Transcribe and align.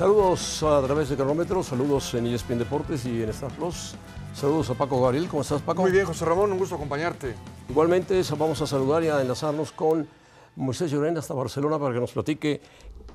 Saludos 0.00 0.62
a 0.62 0.80
través 0.80 1.10
de 1.10 1.14
cronómetro, 1.14 1.62
saludos 1.62 2.14
en 2.14 2.26
ESPN 2.26 2.60
Deportes 2.60 3.04
y 3.04 3.22
en 3.22 3.28
Star 3.28 3.52
Plus. 3.52 3.92
Saludos 4.32 4.70
a 4.70 4.74
Paco 4.74 4.98
Gabriel, 5.02 5.28
¿cómo 5.28 5.42
estás 5.42 5.60
Paco? 5.60 5.82
Muy 5.82 5.90
bien, 5.90 6.06
José 6.06 6.24
Ramón, 6.24 6.50
un 6.50 6.58
gusto 6.58 6.76
acompañarte. 6.76 7.34
Igualmente 7.68 8.22
vamos 8.38 8.62
a 8.62 8.66
saludar 8.66 9.04
y 9.04 9.08
a 9.08 9.20
enlazarnos 9.20 9.72
con 9.72 10.08
Moisés 10.56 10.90
Llorén 10.90 11.18
hasta 11.18 11.34
Barcelona 11.34 11.78
para 11.78 11.92
que 11.92 12.00
nos 12.00 12.12
platique 12.12 12.62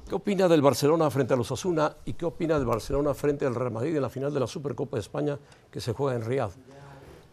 qué 0.07 0.13
opina 0.13 0.48
del 0.48 0.62
Barcelona 0.62 1.09
frente 1.09 1.34
a 1.34 1.38
los 1.38 1.52
Asuna 1.52 1.91
y 2.05 2.13
qué 2.13 2.26
opina 2.26 2.59
del 2.59 2.67
Barcelona 2.67 3.15
frente 3.15 3.48
al 3.48 3.55
Real 3.55 3.71
Madrid 3.71 3.95
en 3.95 4.04
la 4.04 4.09
final 4.12 4.31
de 4.31 4.41
la 4.41 4.45
Supercopa 4.45 4.98
de 4.98 5.02
España 5.02 5.40
que 5.71 5.81
se 5.81 5.91
juega 5.91 6.15
en 6.15 6.23
Riyadh. 6.23 6.52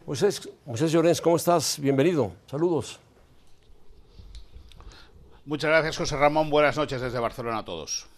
Moisés, 0.06 0.48
Moisés 0.64 0.90
Llorens, 0.90 1.20
¿cómo 1.20 1.36
estás? 1.36 1.78
Bienvenido, 1.78 2.32
saludos. 2.46 3.00
Muchas 5.44 5.68
gracias, 5.68 5.98
José 5.98 6.16
Ramón. 6.16 6.48
Buenas 6.48 6.74
noches 6.78 7.02
desde 7.02 7.18
Barcelona 7.18 7.58
a 7.58 7.64
todos. 7.66 8.10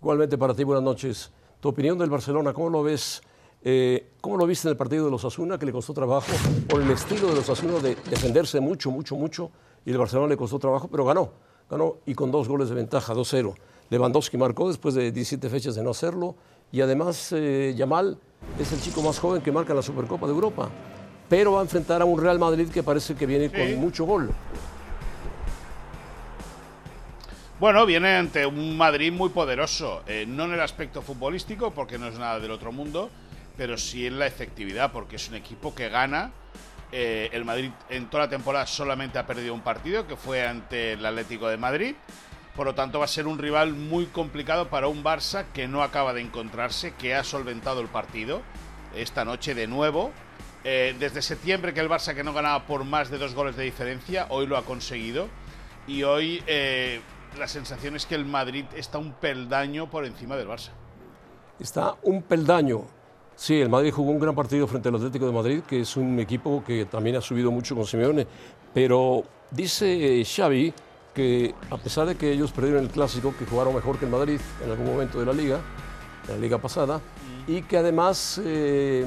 Igualmente 0.00 0.38
para 0.38 0.54
ti, 0.54 0.62
buenas 0.62 0.84
noches. 0.84 1.32
Tu 1.60 1.68
opinión 1.68 1.98
del 1.98 2.08
Barcelona, 2.08 2.52
¿cómo 2.52 2.70
lo 2.70 2.84
ves? 2.84 3.20
Eh, 3.62 4.12
¿Cómo 4.20 4.36
lo 4.36 4.46
viste 4.46 4.68
en 4.68 4.70
el 4.70 4.76
partido 4.76 5.04
de 5.04 5.10
los 5.10 5.24
Asuna, 5.24 5.58
que 5.58 5.66
le 5.66 5.72
costó 5.72 5.92
trabajo? 5.92 6.30
Por 6.68 6.82
el 6.82 6.90
estilo 6.92 7.26
de 7.26 7.34
los 7.34 7.48
Asuna 7.48 7.80
de 7.80 7.96
defenderse 8.08 8.60
mucho, 8.60 8.92
mucho, 8.92 9.16
mucho, 9.16 9.50
y 9.84 9.90
el 9.90 9.98
Barcelona 9.98 10.28
le 10.28 10.36
costó 10.36 10.60
trabajo, 10.60 10.86
pero 10.88 11.04
ganó. 11.04 11.32
Ganó 11.68 11.96
y 12.06 12.14
con 12.14 12.30
dos 12.30 12.46
goles 12.46 12.68
de 12.68 12.76
ventaja, 12.76 13.12
2-0. 13.12 13.54
Lewandowski 13.90 14.36
marcó 14.36 14.68
después 14.68 14.94
de 14.94 15.10
17 15.10 15.48
fechas 15.50 15.74
de 15.74 15.82
no 15.82 15.90
hacerlo, 15.90 16.36
y 16.70 16.80
además 16.80 17.32
eh, 17.32 17.74
Yamal 17.76 18.18
es 18.60 18.72
el 18.72 18.80
chico 18.80 19.02
más 19.02 19.18
joven 19.18 19.42
que 19.42 19.50
marca 19.50 19.74
la 19.74 19.82
Supercopa 19.82 20.26
de 20.26 20.32
Europa. 20.32 20.70
Pero 21.28 21.52
va 21.52 21.58
a 21.58 21.62
enfrentar 21.62 22.02
a 22.02 22.04
un 22.04 22.20
Real 22.22 22.38
Madrid 22.38 22.68
que 22.68 22.84
parece 22.84 23.16
que 23.16 23.26
viene 23.26 23.50
con 23.50 23.80
mucho 23.80 24.04
gol. 24.04 24.30
Bueno, 27.60 27.86
viene 27.86 28.14
ante 28.14 28.46
un 28.46 28.76
Madrid 28.76 29.10
muy 29.10 29.30
poderoso, 29.30 30.04
eh, 30.06 30.26
no 30.28 30.44
en 30.44 30.52
el 30.52 30.60
aspecto 30.60 31.02
futbolístico, 31.02 31.72
porque 31.72 31.98
no 31.98 32.06
es 32.06 32.16
nada 32.16 32.38
del 32.38 32.52
otro 32.52 32.70
mundo, 32.70 33.10
pero 33.56 33.76
sí 33.76 34.06
en 34.06 34.20
la 34.20 34.28
efectividad, 34.28 34.92
porque 34.92 35.16
es 35.16 35.28
un 35.28 35.34
equipo 35.34 35.74
que 35.74 35.88
gana. 35.88 36.30
Eh, 36.92 37.30
el 37.32 37.44
Madrid 37.44 37.72
en 37.90 38.08
toda 38.08 38.26
la 38.26 38.30
temporada 38.30 38.64
solamente 38.64 39.18
ha 39.18 39.26
perdido 39.26 39.54
un 39.54 39.62
partido, 39.62 40.06
que 40.06 40.14
fue 40.14 40.46
ante 40.46 40.92
el 40.92 41.04
Atlético 41.04 41.48
de 41.48 41.56
Madrid. 41.56 41.96
Por 42.54 42.66
lo 42.66 42.76
tanto, 42.76 43.00
va 43.00 43.06
a 43.06 43.08
ser 43.08 43.26
un 43.26 43.38
rival 43.38 43.72
muy 43.72 44.06
complicado 44.06 44.68
para 44.68 44.86
un 44.86 45.02
Barça 45.02 45.44
que 45.52 45.66
no 45.66 45.82
acaba 45.82 46.14
de 46.14 46.20
encontrarse, 46.20 46.94
que 46.94 47.16
ha 47.16 47.24
solventado 47.24 47.80
el 47.80 47.88
partido 47.88 48.40
esta 48.94 49.24
noche 49.24 49.56
de 49.56 49.66
nuevo. 49.66 50.12
Eh, 50.62 50.94
desde 51.00 51.22
septiembre 51.22 51.74
que 51.74 51.80
el 51.80 51.88
Barça 51.88 52.14
que 52.14 52.22
no 52.22 52.32
ganaba 52.32 52.68
por 52.68 52.84
más 52.84 53.10
de 53.10 53.18
dos 53.18 53.34
goles 53.34 53.56
de 53.56 53.64
diferencia, 53.64 54.26
hoy 54.28 54.46
lo 54.46 54.56
ha 54.56 54.64
conseguido. 54.64 55.26
Y 55.88 56.04
hoy 56.04 56.40
la 57.38 57.48
sensación 57.48 57.96
es 57.96 58.06
que 58.06 58.14
el 58.14 58.24
Madrid 58.24 58.64
está 58.76 58.98
un 58.98 59.12
peldaño 59.12 59.88
por 59.88 60.04
encima 60.04 60.36
del 60.36 60.48
Barça. 60.48 60.70
Está 61.58 61.96
un 62.02 62.22
peldaño. 62.22 62.82
Sí, 63.36 63.60
el 63.60 63.68
Madrid 63.68 63.92
jugó 63.92 64.10
un 64.10 64.18
gran 64.18 64.34
partido 64.34 64.66
frente 64.66 64.88
al 64.88 64.96
Atlético 64.96 65.26
de 65.26 65.32
Madrid, 65.32 65.62
que 65.62 65.80
es 65.80 65.96
un 65.96 66.18
equipo 66.18 66.62
que 66.64 66.86
también 66.86 67.16
ha 67.16 67.20
subido 67.20 67.50
mucho 67.50 67.76
con 67.76 67.86
Simeone. 67.86 68.26
Pero 68.74 69.22
dice 69.50 70.22
Xavi 70.24 70.74
que 71.14 71.54
a 71.70 71.76
pesar 71.76 72.06
de 72.06 72.16
que 72.16 72.30
ellos 72.30 72.52
perdieron 72.52 72.84
el 72.84 72.90
clásico, 72.90 73.34
que 73.36 73.44
jugaron 73.44 73.74
mejor 73.74 73.98
que 73.98 74.04
el 74.04 74.10
Madrid 74.10 74.40
en 74.64 74.70
algún 74.70 74.86
momento 74.86 75.18
de 75.18 75.26
la 75.26 75.32
liga, 75.32 75.60
en 76.28 76.34
la 76.34 76.40
liga 76.40 76.58
pasada, 76.58 77.00
y 77.46 77.62
que 77.62 77.76
además 77.76 78.40
eh, 78.44 79.04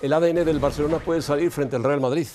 el 0.00 0.12
ADN 0.12 0.44
del 0.44 0.58
Barcelona 0.58 0.98
puede 0.98 1.22
salir 1.22 1.50
frente 1.50 1.76
al 1.76 1.84
Real 1.84 2.00
Madrid. 2.00 2.26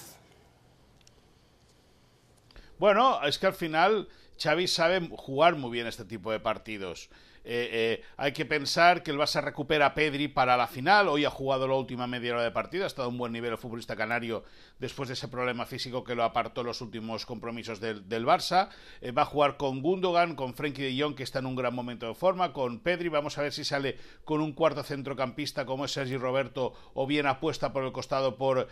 Bueno, 2.77 3.21
es 3.23 3.37
que 3.37 3.47
al 3.47 3.53
final 3.53 4.07
Xavi 4.41 4.67
sabe 4.67 5.09
jugar 5.17 5.55
muy 5.55 5.71
bien 5.71 5.87
este 5.87 6.05
tipo 6.05 6.31
de 6.31 6.39
partidos. 6.39 7.09
Eh, 7.45 7.69
eh, 7.71 8.03
hay 8.17 8.31
que 8.33 8.45
pensar 8.45 9.01
que 9.01 9.11
el 9.11 9.17
Barça 9.17 9.41
recupera 9.41 9.87
a 9.87 9.93
Pedri 9.93 10.27
para 10.27 10.57
la 10.57 10.67
final. 10.67 11.07
Hoy 11.07 11.25
ha 11.25 11.29
jugado 11.29 11.67
la 11.67 11.75
última 11.75 12.05
media 12.05 12.33
hora 12.33 12.43
de 12.43 12.51
partido. 12.51 12.83
Ha 12.83 12.87
estado 12.87 13.07
a 13.07 13.11
un 13.11 13.17
buen 13.17 13.31
nivel 13.31 13.51
el 13.51 13.57
futbolista 13.57 13.95
canario 13.95 14.43
después 14.77 15.09
de 15.09 15.13
ese 15.13 15.27
problema 15.27 15.65
físico 15.65 16.03
que 16.03 16.15
lo 16.15 16.23
apartó 16.23 16.63
los 16.63 16.81
últimos 16.81 17.25
compromisos 17.25 17.79
del, 17.79 18.25
Barça. 18.25 18.69
Eh, 19.01 19.11
va 19.11 19.23
a 19.23 19.25
jugar 19.25 19.57
con 19.57 19.81
Gundogan, 19.81 20.35
con 20.35 20.53
Frenkie 20.53 20.83
de 20.83 21.01
Jong, 21.01 21.15
que 21.15 21.23
está 21.23 21.39
en 21.39 21.47
un 21.47 21.55
gran 21.55 21.73
momento 21.73 22.07
de 22.07 22.13
forma, 22.13 22.53
con 22.53 22.81
Pedri. 22.81 23.09
Vamos 23.09 23.37
a 23.37 23.41
ver 23.41 23.53
si 23.53 23.63
sale 23.63 23.97
con 24.25 24.41
un 24.41 24.53
cuarto 24.53 24.83
centrocampista 24.83 25.65
como 25.65 25.85
es 25.85 25.91
Sergi 25.91 26.17
Roberto 26.17 26.73
o 26.93 27.07
bien 27.07 27.25
apuesta 27.25 27.73
por 27.73 27.83
el 27.83 27.91
costado 27.91 28.37
por 28.37 28.67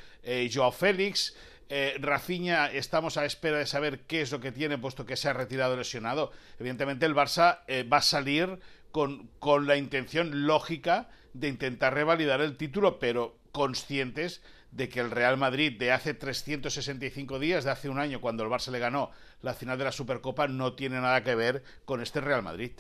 Joao 0.54 0.72
Félix. 0.72 1.36
Eh, 1.70 1.98
Rafinha 2.00 2.72
estamos 2.72 3.18
a 3.18 3.26
espera 3.26 3.58
de 3.58 3.66
saber 3.66 4.02
qué 4.02 4.22
es 4.22 4.32
lo 4.32 4.40
que 4.40 4.52
tiene, 4.52 4.78
puesto 4.78 5.06
que 5.06 5.18
se 5.18 5.28
ha 5.28 5.34
retirado 5.34 5.76
lesionado. 5.76 6.32
Evidentemente 6.60 7.06
el 7.06 7.16
Barça 7.16 7.60
eh, 7.68 7.84
va 7.84 7.98
a 7.98 8.02
salir 8.02 8.60
con, 8.92 9.30
con 9.40 9.68
la 9.68 9.76
intención 9.76 10.48
lógica 10.48 11.10
de 11.34 11.50
intentar 11.50 11.94
revalidar 11.94 12.40
el 12.42 12.56
título, 12.56 13.00
pero 13.00 13.38
conscientes 13.52 14.42
de 14.72 14.88
que 14.88 15.02
el 15.02 15.12
Real 15.12 15.38
Madrid 15.38 15.78
de 15.78 15.92
hace 15.92 16.14
365 16.14 17.40
días, 17.40 17.66
de 17.66 17.72
hace 17.72 17.90
un 17.90 18.00
año, 18.00 18.22
cuando 18.22 18.44
el 18.44 18.50
Barça 18.50 18.72
le 18.72 18.80
ganó 18.80 19.12
la 19.42 19.54
final 19.54 19.78
de 19.78 19.84
la 19.84 19.92
Supercopa, 19.92 20.48
no 20.48 20.74
tiene 20.74 21.02
nada 21.02 21.24
que 21.24 21.36
ver 21.36 21.64
con 21.86 22.02
este 22.02 22.22
Real 22.22 22.44
Madrid. 22.44 22.72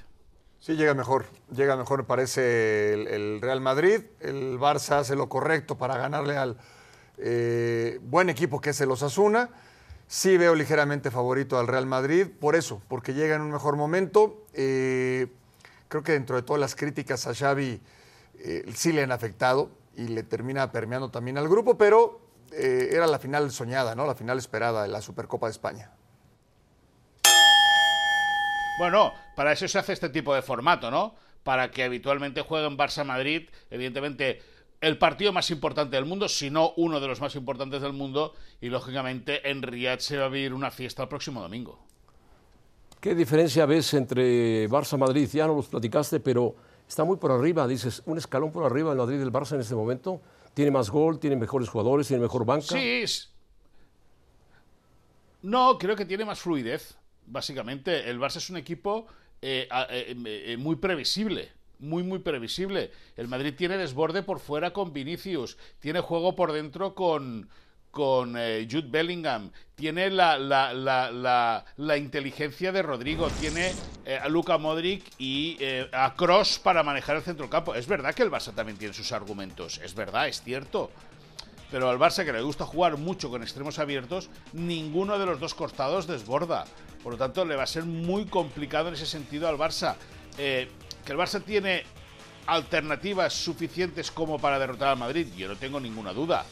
Sí, 0.59 0.75
llega 0.75 0.93
mejor, 0.93 1.25
llega 1.53 1.75
mejor, 1.75 2.07
parece 2.07 2.93
el 2.93 3.41
Real 3.41 3.61
Madrid. 3.61 4.01
El 4.21 4.57
Barça 4.57 4.99
hace 4.99 5.15
lo 5.15 5.29
correcto 5.29 5.77
para 5.77 5.97
ganarle 5.97 6.35
al, 6.35 6.57
eh, 7.17 7.99
buen 8.03 8.29
equipo 8.29 8.61
que 8.61 8.71
es 8.71 8.81
el 8.81 8.91
Osasuna. 8.91 9.49
Sí 10.07 10.37
veo 10.37 10.55
ligeramente 10.55 11.11
favorito 11.11 11.59
al 11.59 11.67
Real 11.67 11.85
Madrid, 11.85 12.27
por 12.39 12.55
eso, 12.55 12.81
porque 12.87 13.13
llega 13.13 13.35
en 13.35 13.41
un 13.41 13.51
mejor 13.51 13.75
momento. 13.75 14.45
Eh, 14.53 15.27
creo 15.89 16.03
que 16.03 16.13
dentro 16.13 16.35
de 16.35 16.43
todas 16.43 16.59
las 16.59 16.75
críticas 16.75 17.27
a 17.27 17.33
Xavi 17.33 17.81
eh, 18.39 18.71
sí 18.73 18.93
le 18.93 19.03
han 19.03 19.11
afectado 19.11 19.69
y 19.95 20.07
le 20.07 20.23
termina 20.23 20.71
permeando 20.71 21.09
también 21.09 21.37
al 21.37 21.49
grupo, 21.49 21.77
pero 21.77 22.21
era 22.49 23.07
la 23.07 23.19
final 23.19 23.51
soñada, 23.51 23.93
¿no? 23.93 24.07
La 24.07 24.15
final 24.15 24.37
esperada 24.37 24.83
de 24.83 24.87
la 24.87 25.01
Supercopa 25.01 25.47
de 25.47 25.51
España. 25.51 25.91
Bueno, 28.77 29.11
para 29.35 29.51
eso 29.51 29.67
se 29.67 29.79
hace 29.79 29.93
este 29.93 30.09
tipo 30.09 30.33
de 30.35 30.41
formato, 30.41 30.91
¿no? 30.91 31.15
Para 31.43 31.71
que 31.71 31.83
habitualmente 31.83 32.41
jueguen 32.41 32.77
Barça-Madrid, 32.77 33.49
evidentemente 33.71 34.41
el 34.81 34.97
partido 34.97 35.33
más 35.33 35.49
importante 35.49 35.95
del 35.95 36.05
mundo, 36.05 36.29
si 36.29 36.49
no 36.49 36.73
uno 36.77 36.99
de 36.99 37.07
los 37.07 37.19
más 37.19 37.35
importantes 37.35 37.81
del 37.81 37.93
mundo, 37.93 38.33
y 38.61 38.69
lógicamente 38.69 39.49
en 39.49 39.61
Riyadh 39.61 39.99
se 39.99 40.17
va 40.17 40.25
a 40.25 40.29
vivir 40.29 40.53
una 40.53 40.71
fiesta 40.71 41.03
el 41.03 41.09
próximo 41.09 41.41
domingo. 41.41 41.79
¿Qué 42.99 43.15
diferencia 43.15 43.65
ves 43.65 43.93
entre 43.93 44.67
Barça-Madrid? 44.69 45.29
Ya 45.31 45.47
no 45.47 45.55
los 45.55 45.67
platicaste, 45.67 46.19
pero 46.19 46.55
está 46.87 47.03
muy 47.03 47.17
por 47.17 47.31
arriba, 47.31 47.67
dices, 47.67 48.01
un 48.05 48.17
escalón 48.17 48.51
por 48.51 48.63
arriba 48.63 48.91
el 48.91 48.97
Madrid 48.97 49.19
del 49.19 49.31
Barça 49.31 49.53
en 49.53 49.61
este 49.61 49.75
momento. 49.75 50.21
Tiene 50.53 50.71
más 50.71 50.89
gol, 50.89 51.19
tiene 51.19 51.35
mejores 51.35 51.69
jugadores, 51.69 52.07
tiene 52.07 52.21
mejor 52.23 52.45
banca. 52.45 52.67
Sí. 52.67 53.05
No, 55.43 55.77
creo 55.77 55.95
que 55.95 56.05
tiene 56.05 56.25
más 56.25 56.39
fluidez, 56.39 56.97
básicamente. 57.27 58.09
El 58.09 58.19
Barça 58.19 58.37
es 58.37 58.49
un 58.49 58.57
equipo 58.57 59.05
eh, 59.41 59.67
eh, 59.89 60.15
eh, 60.25 60.57
muy 60.57 60.77
previsible 60.77 61.56
muy 61.79 62.03
muy 62.03 62.19
previsible. 62.19 62.91
El 63.15 63.27
Madrid 63.27 63.53
tiene 63.55 63.77
desborde 63.77 64.23
por 64.23 64.39
fuera 64.39 64.71
con 64.71 64.93
Vinicius, 64.93 65.57
tiene 65.79 66.01
juego 66.01 66.35
por 66.35 66.51
dentro 66.51 66.95
con 66.95 67.49
con 67.97 68.35
eh, 68.37 68.67
Jude 68.69 68.89
Bellingham, 68.89 69.49
tiene 69.73 70.11
la, 70.11 70.37
la, 70.37 70.71
la, 70.71 71.65
la, 71.77 71.97
inteligencia 71.97 72.71
de 72.71 72.83
Rodrigo, 72.83 73.27
tiene 73.39 73.73
eh, 74.05 74.19
a 74.21 74.27
Luka 74.27 74.59
Modric 74.59 75.03
y 75.17 75.57
eh, 75.59 75.89
a 75.91 76.13
Cross 76.13 76.59
para 76.59 76.83
manejar 76.83 77.15
el 77.15 77.23
centrocampo. 77.23 77.73
Es 77.73 77.87
verdad 77.87 78.13
que 78.13 78.21
el 78.21 78.29
Barça 78.29 78.53
también 78.53 78.77
tiene 78.77 78.93
sus 78.93 79.11
argumentos, 79.13 79.79
es 79.83 79.95
verdad, 79.95 80.27
es 80.27 80.43
cierto. 80.43 80.91
Pero 81.71 81.89
al 81.89 81.97
Barça, 81.97 82.23
que 82.23 82.31
le 82.31 82.41
gusta 82.41 82.67
jugar 82.67 82.97
mucho 82.97 83.31
con 83.31 83.41
extremos 83.41 83.79
abiertos, 83.79 84.29
ninguno 84.53 85.17
de 85.17 85.25
los 85.25 85.39
dos 85.39 85.55
costados 85.55 86.05
desborda. 86.05 86.65
Por 87.01 87.13
lo 87.13 87.17
tanto, 87.17 87.45
le 87.45 87.55
va 87.55 87.63
a 87.63 87.67
ser 87.67 87.83
muy 87.83 88.25
complicado 88.25 88.89
en 88.89 88.93
ese 88.93 89.07
sentido 89.07 89.47
al 89.47 89.57
Barça 89.57 89.95
que 91.07 91.13
el 91.13 91.17
Barça 91.17 91.41
tiene 91.41 91.83
alternativas 92.47 93.33
suficientes 93.33 94.11
como 94.11 94.37
para 94.39 94.59
derrotar 94.59 94.89
al 94.89 94.97
Madrid? 94.97 95.27
Yo 95.37 95.47
no 95.47 95.55
tengo 95.55 95.79
ninguna 95.79 96.11
duda. 96.11 96.45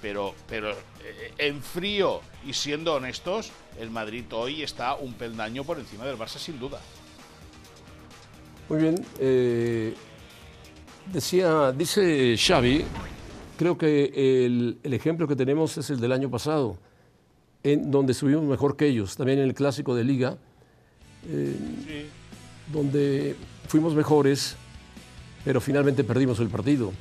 Pero, 0.00 0.34
pero 0.48 0.70
eh, 0.70 1.32
en 1.38 1.60
frío 1.62 2.20
y 2.46 2.52
siendo 2.52 2.94
honestos, 2.94 3.50
el 3.80 3.90
Madrid 3.90 4.24
hoy 4.30 4.62
está 4.62 4.94
un 4.94 5.14
peldaño 5.14 5.64
por 5.64 5.78
encima 5.80 6.04
del 6.04 6.16
Barça 6.16 6.38
sin 6.38 6.60
duda. 6.60 6.78
Muy 8.68 8.80
bien. 8.80 9.04
eh, 9.18 9.94
decía, 11.12 11.72
dice 11.72 12.36
Xavi, 12.38 12.84
creo 13.58 13.76
que 13.76 14.44
el, 14.46 14.78
el 14.84 14.94
ejemplo 14.94 15.26
que 15.26 15.34
tenemos 15.34 15.76
es 15.78 15.90
el 15.90 15.98
del 15.98 16.12
año 16.12 16.30
pasado, 16.30 16.78
en 17.64 17.90
donde 17.90 18.12
estuvimos 18.12 18.44
mejor 18.44 18.76
que 18.76 18.86
ellos, 18.86 19.16
también 19.16 19.38
en 19.40 19.46
el 19.46 19.54
clásico 19.54 19.94
de 19.96 20.04
liga, 20.04 20.36
Sí. 21.24 22.06
donde 22.72 23.34
fuimos 23.66 23.94
mejores, 23.94 24.56
pero 25.44 25.60
finalmente 25.60 26.04
perdimos 26.04 26.40
el 26.40 26.48
partido. 26.48 26.92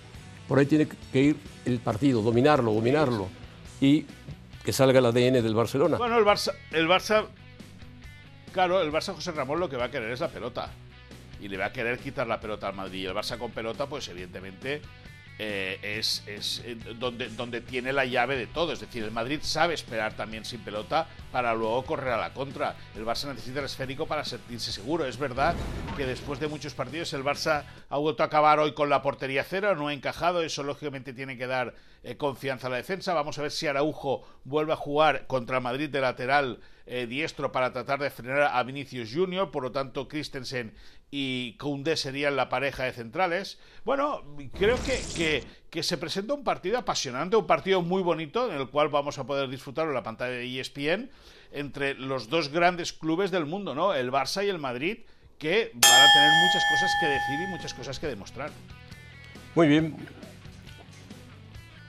Por 0.47 0.59
ahí 0.59 0.65
tiene 0.65 0.87
que 1.11 1.21
ir 1.21 1.37
el 1.65 1.79
partido, 1.79 2.21
dominarlo, 2.21 2.73
dominarlo, 2.73 3.29
y 3.81 4.05
que 4.63 4.73
salga 4.73 4.99
el 4.99 5.05
ADN 5.05 5.43
del 5.43 5.55
Barcelona. 5.55 5.97
Bueno, 5.97 6.17
el 6.17 6.25
Barça, 6.25 6.53
el 6.71 6.87
Barça, 6.87 7.25
claro, 8.51 8.81
el 8.81 8.91
Barça 8.91 9.13
José 9.13 9.31
Ramón 9.31 9.59
lo 9.59 9.69
que 9.69 9.77
va 9.77 9.85
a 9.85 9.91
querer 9.91 10.11
es 10.11 10.19
la 10.19 10.29
pelota. 10.29 10.71
Y 11.41 11.47
le 11.47 11.57
va 11.57 11.65
a 11.65 11.73
querer 11.73 11.99
quitar 11.99 12.27
la 12.27 12.39
pelota 12.39 12.67
al 12.67 12.75
Madrid. 12.75 13.01
Y 13.01 13.05
el 13.05 13.13
Barça 13.13 13.37
con 13.37 13.51
pelota, 13.51 13.87
pues 13.87 14.07
evidentemente 14.07 14.81
eh, 15.37 15.79
es, 15.81 16.23
es, 16.27 16.61
eh, 16.65 16.77
donde, 16.97 17.27
donde 17.29 17.61
tiene 17.61 17.91
la 17.91 18.05
llave 18.05 18.37
de 18.37 18.47
todo. 18.47 18.71
Es 18.71 18.79
decir, 18.79 19.03
el 19.03 19.11
Madrid 19.11 19.39
sabe 19.41 19.73
esperar 19.73 20.13
también 20.13 20.45
sin 20.45 20.61
pelota 20.61 21.07
para 21.31 21.53
luego 21.53 21.83
correr 21.83 22.13
a 22.13 22.17
la 22.17 22.33
contra. 22.33 22.75
El 22.95 23.05
Barça 23.05 23.27
necesita 23.27 23.59
el 23.59 23.65
esférico 23.65 24.05
para 24.05 24.23
sentirse 24.23 24.71
seguro. 24.71 25.05
Es 25.05 25.17
verdad 25.17 25.55
que 25.97 26.05
después 26.05 26.39
de 26.39 26.47
muchos 26.47 26.73
partidos 26.73 27.11
el 27.13 27.23
Barça 27.23 27.63
ha 27.89 27.97
vuelto 27.97 28.23
a 28.23 28.27
acabar 28.27 28.59
hoy 28.59 28.73
con 28.73 28.89
la 28.89 29.01
portería 29.01 29.43
cero, 29.43 29.75
no 29.75 29.89
ha 29.89 29.93
encajado. 29.93 30.41
Eso 30.41 30.63
lógicamente 30.63 31.13
tiene 31.13 31.37
que 31.37 31.47
dar 31.47 31.75
eh, 32.03 32.15
confianza 32.15 32.67
a 32.67 32.69
la 32.69 32.77
defensa. 32.77 33.13
Vamos 33.13 33.37
a 33.37 33.41
ver 33.41 33.51
si 33.51 33.67
Araujo 33.67 34.25
vuelve 34.45 34.73
a 34.73 34.77
jugar 34.77 35.27
contra 35.27 35.59
Madrid 35.59 35.89
de 35.89 36.01
lateral 36.01 36.59
eh, 36.87 37.07
diestro 37.07 37.51
para 37.51 37.73
tratar 37.73 37.99
de 37.99 38.09
frenar 38.09 38.51
a 38.53 38.63
Vinicius 38.63 39.11
Junior. 39.13 39.49
Por 39.51 39.63
lo 39.63 39.71
tanto, 39.71 40.07
Christensen 40.07 40.73
y 41.09 41.55
Koundé 41.57 41.97
serían 41.97 42.35
la 42.35 42.49
pareja 42.49 42.83
de 42.83 42.91
centrales. 42.91 43.59
Bueno, 43.83 44.21
creo 44.53 44.77
que, 44.83 45.43
que, 45.71 45.83
se 45.83 45.97
presenta 45.97 46.33
un 46.33 46.43
partido 46.43 46.77
apasionante, 46.77 47.35
un 47.35 47.47
partido 47.47 47.81
muy 47.81 48.01
bonito 48.03 48.51
en 48.51 48.59
el 48.59 48.69
cual 48.69 48.89
vamos 48.89 49.17
a 49.17 49.25
poder 49.25 49.49
disfrutar 49.49 49.87
en 49.87 49.93
la 49.93 50.03
pantalla 50.03 50.33
de 50.33 50.59
ESPN 50.59 51.09
entre 51.51 51.93
los 51.95 52.29
dos 52.29 52.49
grandes 52.49 52.93
clubes 52.93 53.31
del 53.31 53.45
mundo, 53.45 53.73
¿no? 53.73 53.93
El 53.93 54.11
Barça 54.11 54.45
y 54.45 54.49
el 54.49 54.59
Madrid, 54.59 54.99
que 55.39 55.71
van 55.73 56.01
a 56.01 56.13
tener 56.13 56.31
muchas 56.45 56.63
cosas 56.69 56.91
que 56.99 57.07
decir 57.07 57.39
y 57.41 57.47
muchas 57.47 57.73
cosas 57.73 57.99
que 57.99 58.07
demostrar. 58.07 58.51
Muy 59.55 59.67
bien. 59.67 59.95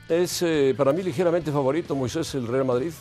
Es 0.08 0.40
eh, 0.42 0.72
para 0.76 0.92
mí 0.92 1.02
ligeramente 1.02 1.50
favorito 1.50 1.96
Moisés 1.96 2.32
el 2.36 2.46
Real 2.46 2.64
Madrid, 2.64 2.92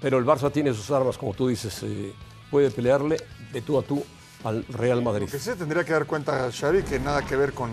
pero 0.00 0.18
el 0.18 0.24
Barça 0.24 0.50
tiene 0.50 0.72
sus 0.74 0.90
armas, 0.90 1.18
como 1.18 1.34
tú 1.34 1.48
dices, 1.48 1.82
eh, 1.82 2.12
puede 2.50 2.70
pelearle 2.70 3.16
de 3.52 3.62
tú 3.62 3.78
a 3.78 3.82
tú 3.82 4.02
al 4.44 4.64
Real 4.68 5.02
Madrid. 5.02 5.26
Que 5.28 5.38
sí 5.38 5.44
se 5.44 5.56
tendría 5.56 5.84
que 5.84 5.92
dar 5.92 6.06
cuenta 6.06 6.50
Xavi 6.50 6.82
que 6.82 6.98
nada 6.98 7.24
que 7.26 7.36
ver 7.36 7.52
con 7.52 7.70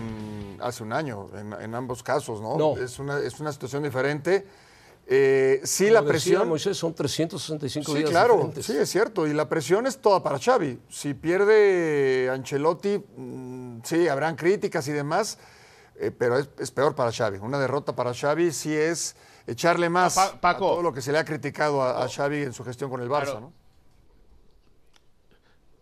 hace 0.60 0.82
un 0.82 0.92
año, 0.92 1.28
en, 1.36 1.52
en 1.54 1.74
ambos 1.74 2.02
casos, 2.02 2.40
¿no? 2.40 2.56
No. 2.58 2.76
Es, 2.76 2.98
una, 2.98 3.18
es 3.20 3.38
una 3.40 3.52
situación 3.52 3.82
diferente. 3.82 4.46
Eh, 5.10 5.62
sí, 5.64 5.88
la 5.88 6.00
Como 6.00 6.12
decía 6.12 6.32
presión. 6.32 6.48
Moisés 6.50 6.76
son 6.76 6.92
365 6.94 7.92
Sí, 7.92 7.98
días 7.98 8.10
claro, 8.10 8.34
diferentes. 8.34 8.66
sí, 8.66 8.76
es 8.76 8.90
cierto. 8.90 9.26
Y 9.26 9.32
la 9.32 9.48
presión 9.48 9.86
es 9.86 9.96
toda 9.98 10.22
para 10.22 10.38
Xavi. 10.38 10.78
Si 10.90 11.14
pierde 11.14 12.28
Ancelotti, 12.30 12.98
mm, 13.16 13.78
sí, 13.84 14.06
habrán 14.08 14.36
críticas 14.36 14.86
y 14.88 14.92
demás, 14.92 15.38
eh, 15.96 16.10
pero 16.10 16.38
es, 16.38 16.50
es 16.58 16.70
peor 16.70 16.94
para 16.94 17.10
Xavi. 17.10 17.38
Una 17.38 17.58
derrota 17.58 17.96
para 17.96 18.12
Xavi 18.12 18.52
sí 18.52 18.74
es 18.74 19.16
echarle 19.50 19.88
más 19.88 20.16
Ah, 20.18 20.32
Pa- 20.32 20.40
Paco. 20.40 20.66
a 20.66 20.70
todo 20.74 20.82
lo 20.82 20.92
que 20.92 21.00
se 21.02 21.10
le 21.12 21.18
ha 21.18 21.24
criticado 21.24 21.82
a, 21.82 22.04
a 22.04 22.08
Xavi 22.08 22.42
en 22.42 22.52
su 22.52 22.64
gestión 22.64 22.90
con 22.90 23.00
el 23.02 23.08
Barça, 23.08 23.22
Claro. 23.24 23.40
¿no? 23.40 23.52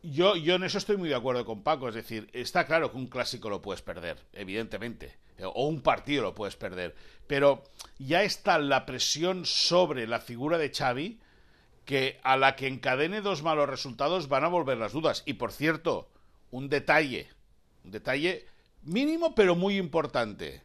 Yo, 0.03 0.37
yo 0.37 0.55
en 0.55 0.63
eso 0.63 0.79
estoy 0.79 0.97
muy 0.97 1.09
de 1.09 1.17
acuerdo 1.17 1.45
con 1.45 1.63
Paco. 1.63 1.89
Es 1.89 1.95
decir, 1.95 2.31
está 2.33 2.65
claro 2.67 2.91
que 2.93 2.97
un 2.97 3.09
clásico 3.09 3.51
lo 3.51 3.61
puedes 3.61 3.83
perder, 3.83 4.25
evidentemente. 4.33 5.17
O 5.43 5.67
un 5.67 5.81
partido 5.83 6.23
lo 6.23 6.35
puedes 6.35 6.57
perder. 6.57 6.95
Pero 7.27 7.65
ya 7.99 8.23
está 8.23 8.59
la 8.59 8.87
presión 8.87 9.45
sobre 9.45 10.07
la 10.07 10.21
figura 10.21 10.59
de 10.59 10.71
Xavi 10.73 11.21
que 11.85 12.21
a 12.23 12.37
la 12.37 12.57
que 12.57 12.69
encadene 12.69 13.21
dos 13.21 13.43
malos 13.43 13.69
resultados 13.69 14.29
van 14.29 14.45
a 14.45 14.49
volver 14.49 14.79
las 14.79 14.93
dudas. 14.93 15.23
Y 15.27 15.35
por 15.35 15.53
cierto, 15.53 16.09
un 16.53 16.69
detalle, 16.69 17.29
un 17.85 17.91
detalle 17.91 18.47
mínimo 18.83 19.35
pero 19.35 19.57
muy 19.57 19.77
importante. 19.77 20.63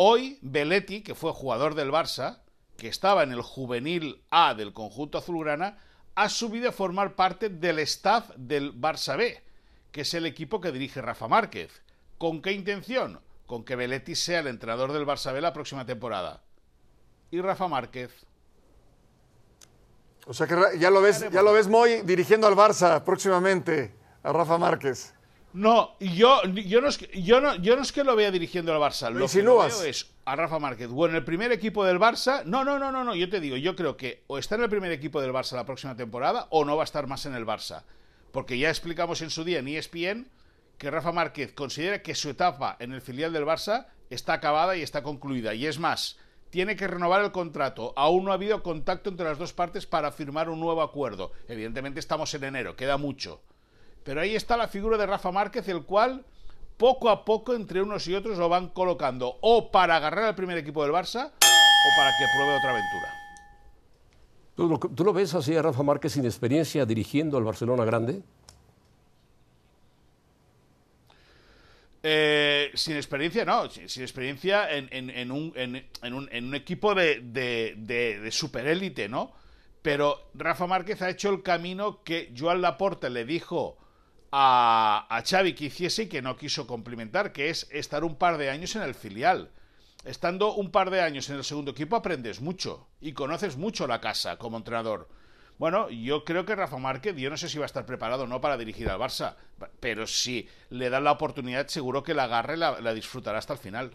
Hoy 0.00 0.38
Belletti, 0.42 1.02
que 1.02 1.16
fue 1.16 1.32
jugador 1.32 1.74
del 1.74 1.90
Barça, 1.90 2.38
que 2.76 2.86
estaba 2.86 3.24
en 3.24 3.32
el 3.32 3.42
juvenil 3.42 4.22
A 4.30 4.54
del 4.54 4.72
conjunto 4.72 5.18
azulgrana, 5.18 5.78
ha 6.14 6.28
subido 6.28 6.68
a 6.68 6.72
formar 6.72 7.16
parte 7.16 7.48
del 7.48 7.80
staff 7.80 8.30
del 8.36 8.80
Barça 8.80 9.16
B, 9.16 9.42
que 9.90 10.02
es 10.02 10.14
el 10.14 10.24
equipo 10.24 10.60
que 10.60 10.70
dirige 10.70 11.02
Rafa 11.02 11.26
Márquez. 11.26 11.82
¿Con 12.16 12.42
qué 12.42 12.52
intención? 12.52 13.20
Con 13.48 13.64
que 13.64 13.74
Belletti 13.74 14.14
sea 14.14 14.38
el 14.38 14.46
entrenador 14.46 14.92
del 14.92 15.04
Barça 15.04 15.32
B 15.32 15.40
la 15.40 15.52
próxima 15.52 15.84
temporada. 15.84 16.44
Y 17.32 17.40
Rafa 17.40 17.66
Márquez. 17.66 18.12
O 20.28 20.32
sea 20.32 20.46
que 20.46 20.78
ya 20.78 20.90
lo 20.90 21.02
ves, 21.02 21.28
ya 21.28 21.42
lo 21.42 21.52
ves 21.52 21.66
Moy 21.66 22.02
dirigiendo 22.02 22.46
al 22.46 22.54
Barça 22.54 23.02
próximamente, 23.02 23.96
a 24.22 24.32
Rafa 24.32 24.58
Márquez. 24.58 25.17
No, 25.54 25.96
yo, 25.98 26.42
yo, 26.44 26.80
no 26.80 26.88
es 26.88 26.98
que, 26.98 27.22
yo, 27.22 27.40
no, 27.40 27.54
yo 27.56 27.74
no 27.74 27.82
es 27.82 27.90
que 27.90 28.04
lo 28.04 28.14
vea 28.14 28.30
dirigiendo 28.30 28.72
al 28.72 28.80
Barça. 28.80 29.10
Lo 29.10 29.26
que 29.26 29.42
lo 29.42 29.58
veo 29.58 29.82
es 29.82 30.10
a 30.24 30.36
Rafa 30.36 30.58
Márquez. 30.58 30.90
O 30.92 31.06
en 31.06 31.14
el 31.14 31.24
primer 31.24 31.52
equipo 31.52 31.84
del 31.84 31.98
Barça. 31.98 32.44
No, 32.44 32.64
no, 32.64 32.78
no, 32.78 32.92
no, 32.92 33.02
no. 33.02 33.14
Yo 33.14 33.28
te 33.30 33.40
digo, 33.40 33.56
yo 33.56 33.74
creo 33.74 33.96
que 33.96 34.24
o 34.26 34.38
está 34.38 34.56
en 34.56 34.62
el 34.62 34.68
primer 34.68 34.92
equipo 34.92 35.20
del 35.20 35.32
Barça 35.32 35.56
la 35.56 35.64
próxima 35.64 35.96
temporada 35.96 36.46
o 36.50 36.64
no 36.64 36.76
va 36.76 36.82
a 36.82 36.84
estar 36.84 37.06
más 37.06 37.24
en 37.26 37.34
el 37.34 37.46
Barça. 37.46 37.84
Porque 38.30 38.58
ya 38.58 38.68
explicamos 38.68 39.22
en 39.22 39.30
su 39.30 39.42
día 39.42 39.60
en 39.60 39.68
ESPN 39.68 40.28
que 40.76 40.90
Rafa 40.90 41.12
Márquez 41.12 41.52
considera 41.54 42.02
que 42.02 42.14
su 42.14 42.28
etapa 42.28 42.76
en 42.78 42.92
el 42.92 43.00
filial 43.00 43.32
del 43.32 43.46
Barça 43.46 43.86
está 44.10 44.34
acabada 44.34 44.76
y 44.76 44.82
está 44.82 45.02
concluida. 45.02 45.54
Y 45.54 45.66
es 45.66 45.78
más, 45.78 46.18
tiene 46.50 46.76
que 46.76 46.86
renovar 46.86 47.24
el 47.24 47.32
contrato. 47.32 47.92
Aún 47.96 48.24
no 48.24 48.30
ha 48.30 48.34
habido 48.34 48.62
contacto 48.62 49.10
entre 49.10 49.26
las 49.26 49.38
dos 49.38 49.52
partes 49.52 49.86
para 49.86 50.12
firmar 50.12 50.50
un 50.50 50.60
nuevo 50.60 50.82
acuerdo. 50.82 51.32
Evidentemente 51.48 52.00
estamos 52.00 52.32
en 52.34 52.44
enero, 52.44 52.76
queda 52.76 52.96
mucho. 52.96 53.42
Pero 54.08 54.22
ahí 54.22 54.34
está 54.34 54.56
la 54.56 54.68
figura 54.68 54.96
de 54.96 55.04
Rafa 55.04 55.30
Márquez, 55.30 55.68
el 55.68 55.82
cual 55.82 56.24
poco 56.78 57.10
a 57.10 57.26
poco 57.26 57.54
entre 57.54 57.82
unos 57.82 58.08
y 58.08 58.14
otros 58.14 58.38
lo 58.38 58.48
van 58.48 58.68
colocando 58.70 59.36
o 59.42 59.70
para 59.70 59.96
agarrar 59.96 60.24
al 60.24 60.34
primer 60.34 60.56
equipo 60.56 60.82
del 60.82 60.92
Barça 60.92 61.26
o 61.26 61.88
para 61.98 62.10
que 62.18 62.24
pruebe 62.34 62.56
otra 62.56 62.70
aventura. 62.70 63.14
¿Tú 64.56 64.66
lo, 64.66 64.78
tú 64.78 65.04
lo 65.04 65.12
ves 65.12 65.34
así 65.34 65.54
a 65.54 65.60
Rafa 65.60 65.82
Márquez 65.82 66.12
sin 66.12 66.24
experiencia 66.24 66.86
dirigiendo 66.86 67.36
al 67.36 67.44
Barcelona 67.44 67.84
grande? 67.84 68.22
Eh, 72.02 72.70
sin 72.72 72.96
experiencia, 72.96 73.44
no, 73.44 73.68
sin, 73.68 73.90
sin 73.90 74.02
experiencia 74.04 74.70
en, 74.74 74.88
en- 74.90 75.10
en 75.10 75.30
un, 75.30 75.52
en- 75.54 75.86
en 76.02 76.14
un- 76.14 76.28
en 76.32 76.44
un 76.46 76.54
equipo 76.54 76.94
de, 76.94 77.20
de, 77.20 77.74
de- 77.76 78.20
de 78.20 78.30
superélite, 78.32 79.06
¿no? 79.06 79.32
Pero 79.82 80.30
Rafa 80.32 80.66
Márquez 80.66 81.02
ha 81.02 81.10
hecho 81.10 81.28
el 81.28 81.42
camino 81.42 82.02
que 82.04 82.32
Joan 82.34 82.62
Laporte 82.62 83.10
le 83.10 83.26
dijo 83.26 83.76
a, 84.32 85.06
a 85.08 85.22
Xavi 85.22 85.54
que 85.54 85.66
hiciese 85.66 86.04
y 86.04 86.08
que 86.08 86.22
no 86.22 86.36
quiso 86.36 86.66
cumplimentar, 86.66 87.32
que 87.32 87.50
es 87.50 87.66
estar 87.70 88.04
un 88.04 88.16
par 88.16 88.38
de 88.38 88.50
años 88.50 88.76
en 88.76 88.82
el 88.82 88.94
filial. 88.94 89.50
Estando 90.04 90.54
un 90.54 90.70
par 90.70 90.90
de 90.90 91.00
años 91.00 91.28
en 91.28 91.36
el 91.36 91.44
segundo 91.44 91.72
equipo 91.72 91.96
aprendes 91.96 92.40
mucho 92.40 92.86
y 93.00 93.12
conoces 93.12 93.56
mucho 93.56 93.86
la 93.86 94.00
casa 94.00 94.36
como 94.36 94.56
entrenador. 94.56 95.08
Bueno, 95.58 95.90
yo 95.90 96.24
creo 96.24 96.46
que 96.46 96.54
Rafa 96.54 96.78
Márquez, 96.78 97.16
yo 97.16 97.30
no 97.30 97.36
sé 97.36 97.48
si 97.48 97.58
va 97.58 97.64
a 97.64 97.66
estar 97.66 97.84
preparado 97.84 98.22
o 98.22 98.26
no 98.28 98.40
para 98.40 98.56
dirigir 98.56 98.88
al 98.88 99.00
Barça, 99.00 99.34
pero 99.80 100.06
si 100.06 100.48
le 100.70 100.88
dan 100.88 101.02
la 101.02 101.10
oportunidad, 101.12 101.66
seguro 101.66 102.04
que 102.04 102.14
la 102.14 102.24
agarre 102.24 102.54
y 102.54 102.58
la, 102.58 102.80
la 102.80 102.94
disfrutará 102.94 103.38
hasta 103.38 103.54
el 103.54 103.58
final. 103.58 103.92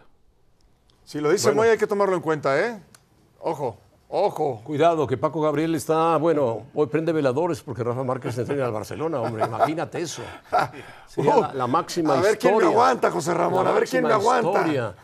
Si 1.06 1.22
lo 1.22 1.32
dice 1.32 1.48
Bueno. 1.48 1.62
Moy 1.62 1.70
hay 1.70 1.78
que 1.78 1.88
tomarlo 1.88 2.16
en 2.16 2.22
cuenta, 2.22 2.60
¿eh? 2.60 2.82
Ojo, 3.40 3.80
ojo. 4.16 4.62
Cuidado, 4.64 5.08
que 5.08 5.18
Paco 5.18 5.42
Gabriel 5.42 5.74
está, 5.76 6.18
bueno, 6.18 6.68
hoy 6.76 6.88
prende 6.88 7.12
veladores 7.12 7.62
porque 7.64 7.84
Rafa 7.84 8.04
Márquez 8.04 8.38
entrena 8.38 8.66
al 8.66 8.72
Barcelona, 8.72 9.20
hombre, 9.22 9.44
imagínate 9.46 10.00
eso. 10.02 10.22
Sería 11.08 11.36
la, 11.38 11.54
la 11.54 11.68
máxima 11.68 12.14
A 12.18 12.22
ver 12.22 12.38
quién 12.38 12.54
me 12.54 12.60
historia. 12.60 12.70
aguanta, 12.78 13.12
José 13.12 13.34
Ramón, 13.34 13.66
La 13.66 13.72
a 13.72 13.74
ver 13.74 13.88
quién 13.88 14.04
me 14.04 14.14
aguanta. 14.14 14.50
historia. 14.50 14.96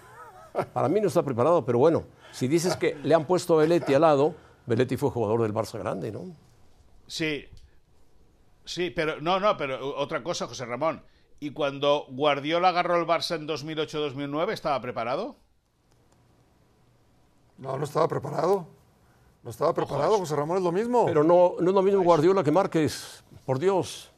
Para 0.74 0.88
mí 0.90 1.02
no 1.02 1.08
está 1.08 1.24
preparado, 1.24 1.66
pero 1.66 1.80
bueno, 1.80 2.04
si 2.32 2.48
dices 2.48 2.76
que 2.76 2.96
le 3.04 3.16
han 3.16 3.26
puesto 3.26 3.56
a 3.56 3.58
Belletti 3.64 3.94
al 3.94 4.02
lado, 4.02 4.36
Belletti 4.66 4.98
fue 4.98 5.10
jugador 5.10 5.42
del 5.42 5.54
Barça 5.54 5.80
grande, 5.80 6.12
¿no? 6.12 6.36
Sí, 7.08 7.46
sí, 8.66 8.92
pero 8.92 9.20
no, 9.22 9.40
no, 9.40 9.58
pero 9.58 9.96
otra 9.98 10.22
cosa, 10.24 10.48
José 10.48 10.66
Ramón. 10.66 11.04
¿Y 11.40 11.52
cuando 11.52 12.06
Guardiola 12.10 12.70
agarró 12.70 12.98
el 12.98 13.08
Barça 13.08 13.36
en 13.36 13.48
2008-2009, 13.48 14.52
estaba 14.52 14.80
preparado? 14.82 15.38
No, 17.58 17.78
no 17.78 17.84
estaba 17.84 18.08
preparado. 18.08 18.68
No 19.44 19.52
estaba 19.52 19.74
preparado, 19.74 20.18
José 20.18 20.36
Ramón, 20.36 20.58
es 20.58 20.64
lo 20.64 20.72
mismo. 20.72 21.06
Pero 21.06 21.24
no, 21.24 21.56
no 21.60 21.70
es 21.70 21.76
lo 21.76 21.82
mismo 21.82 22.02
Guardiola 22.04 22.44
que 22.44 22.52
Márquez, 22.52 23.24
por 23.46 23.58
Dios. 23.58 24.12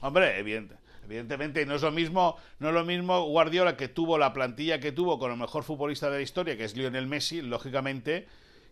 Hombre, 0.00 0.38
evidente. 0.38 0.76
Evidentemente 1.04 1.66
no 1.66 1.74
es 1.74 1.82
lo 1.82 1.90
mismo, 1.90 2.36
no 2.58 2.68
es 2.68 2.74
lo 2.74 2.84
mismo 2.84 3.24
Guardiola 3.26 3.76
que 3.76 3.88
tuvo 3.88 4.16
la 4.16 4.32
plantilla 4.32 4.80
que 4.80 4.90
tuvo 4.90 5.18
con 5.18 5.30
el 5.30 5.36
mejor 5.36 5.62
futbolista 5.62 6.08
de 6.08 6.16
la 6.16 6.22
historia, 6.22 6.56
que 6.56 6.64
es 6.64 6.74
Lionel 6.74 7.06
Messi, 7.06 7.42
lógicamente, 7.42 8.26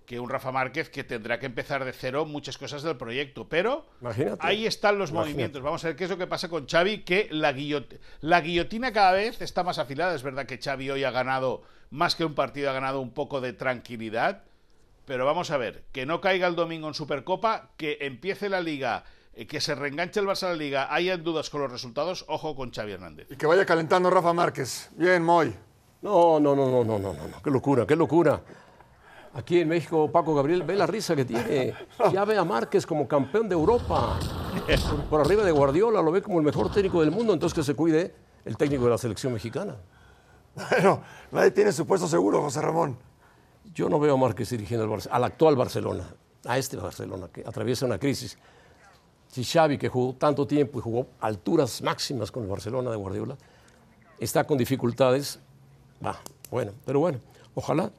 que 0.07 0.19
un 0.19 0.31
Rafa 0.31 0.51
Márquez 0.51 0.89
que 0.89 1.05
tendrá 1.05 1.39
que 1.39 1.47
empezar 1.47 1.85
de 1.85 1.93
cero 1.93 2.25
muchas 2.25 2.57
cosas 2.57 2.83
del 2.83 2.97
proyecto. 2.97 3.49
Pero 3.49 3.85
ahí 4.41 4.67
están 4.67 4.99
los 4.99 5.13
movimientos. 5.13 5.63
Vamos 5.63 5.85
a 5.85 5.89
ver 5.89 5.97
qué 5.97 6.05
es 6.05 6.11
lo 6.11 6.17
que 6.19 6.27
pasa 6.27 6.49
con 6.49 6.67
Xavi, 6.67 6.99
que 6.99 7.29
la, 7.31 7.55
la 8.21 8.41
guillotina 8.41 8.93
cada 8.93 9.13
vez 9.13 9.43
está 9.43 9.63
más 9.63 9.79
afilada. 9.79 10.15
Es 10.15 10.23
verdad 10.23 10.47
que 10.47 10.59
Xavi 10.59 10.91
hoy 10.91 11.05
ha 11.05 11.11
ganado, 11.11 11.63
más 11.91 12.15
que 12.17 12.25
un 12.25 12.35
partido, 12.35 12.71
ha 12.71 12.73
ganado 12.73 13.01
un 13.01 13.13
poco 13.13 13.41
de 13.43 13.53
tranquilidad. 13.53 14.45
Pero 15.05 15.27
vamos 15.27 15.51
a 15.51 15.57
ver, 15.57 15.85
que 15.93 16.07
no 16.07 16.21
caiga 16.21 16.47
el 16.47 16.55
domingo 16.55 16.89
en 16.89 16.95
Supercopa, 16.95 17.71
que 17.77 17.99
empiece 18.01 18.49
la 18.49 18.61
liga 18.61 19.05
eh, 19.35 19.47
que 19.47 19.61
se 19.61 19.75
reenganche 19.75 20.21
el 20.21 20.27
Barça 20.27 20.45
a 20.45 20.51
la 20.51 20.57
Liga, 20.57 20.95
hayan 20.95 21.25
dudas 21.25 21.49
con 21.49 21.63
los 21.63 21.73
resultados, 21.73 22.25
ojo 22.29 22.55
con 22.55 22.71
Xavi 22.71 22.93
Hernández. 22.93 23.29
Y 23.31 23.37
que 23.37 23.47
vaya 23.47 23.65
calentando 23.65 24.11
Rafa 24.11 24.33
Márquez. 24.35 24.91
Bien, 24.95 25.23
Moy. 25.23 25.55
No, 26.03 26.39
no, 26.39 26.55
no, 26.55 26.67
no, 26.67 26.85
no, 26.85 26.99
no, 26.99 27.13
no, 27.15 27.43
qué 27.43 27.51
locura, 27.51 27.87
qué 27.87 27.97
locura. 27.97 28.43
Aquí 29.35 29.61
en 29.61 29.69
México, 29.69 30.11
Paco 30.13 30.35
Gabriel, 30.35 30.63
ve 30.65 30.77
la 30.77 30.87
risa 30.87 31.17
que 31.17 31.25
tiene. 31.25 31.73
Ya 32.13 32.25
ve 32.27 32.37
a 32.37 32.45
Márquez 32.45 32.85
como 32.85 33.09
campeón 33.09 33.49
de 33.49 33.55
Europa. 33.55 34.19
Por, 35.09 35.23
arriba 35.23 35.43
de 35.45 35.53
Guardiola, 35.53 36.03
lo 36.03 36.13
ve 36.13 36.21
como 36.21 36.39
el 36.39 36.45
mejor 36.45 36.71
técnico 36.71 37.01
del 37.01 37.11
mundo, 37.11 37.33
entonces 37.33 37.55
que 37.55 37.63
se 37.63 37.75
cuide 37.75 38.15
el 38.45 38.59
técnico 38.59 38.85
de 38.85 38.91
la 38.91 38.99
selección 38.99 39.33
mexicana. 39.33 39.77
Bueno, 40.71 41.03
nadie 41.31 41.53
tiene 41.53 41.73
su 41.73 41.87
puesto 41.87 42.07
seguro, 42.07 42.43
José 42.43 42.61
Ramón. 42.61 42.99
Yo 43.75 43.89
no 43.89 43.99
veo 43.99 44.15
a 44.15 44.17
Márquez 44.17 44.51
dirigiendo 44.51 44.93
al, 44.93 45.01
al 45.11 45.25
actual 45.25 45.57
Barcelona, 45.57 46.15
a 46.45 46.59
este 46.59 46.77
Barcelona, 46.77 47.29
que 47.33 47.41
atraviesa 47.41 47.87
una 47.87 47.99
crisis. 47.99 48.39
Si 49.29 49.45
Xavi, 49.45 49.79
que 49.79 49.89
jugó 49.89 50.15
tanto 50.15 50.47
tiempo 50.47 50.79
y 50.79 50.83
jugó 50.83 51.07
alturas 51.21 51.81
máximas 51.83 52.31
con 52.31 52.43
el 52.43 52.51
Barcelona 52.51 52.91
de 52.91 52.97
Guardiola, 52.97 53.37
está 54.19 54.45
con 54.45 54.59
dificultades, 54.59 55.39
va, 56.05 56.21
bueno, 56.51 56.73
pero 56.85 57.01
bueno, 57.01 57.19
ojalá 57.55 57.91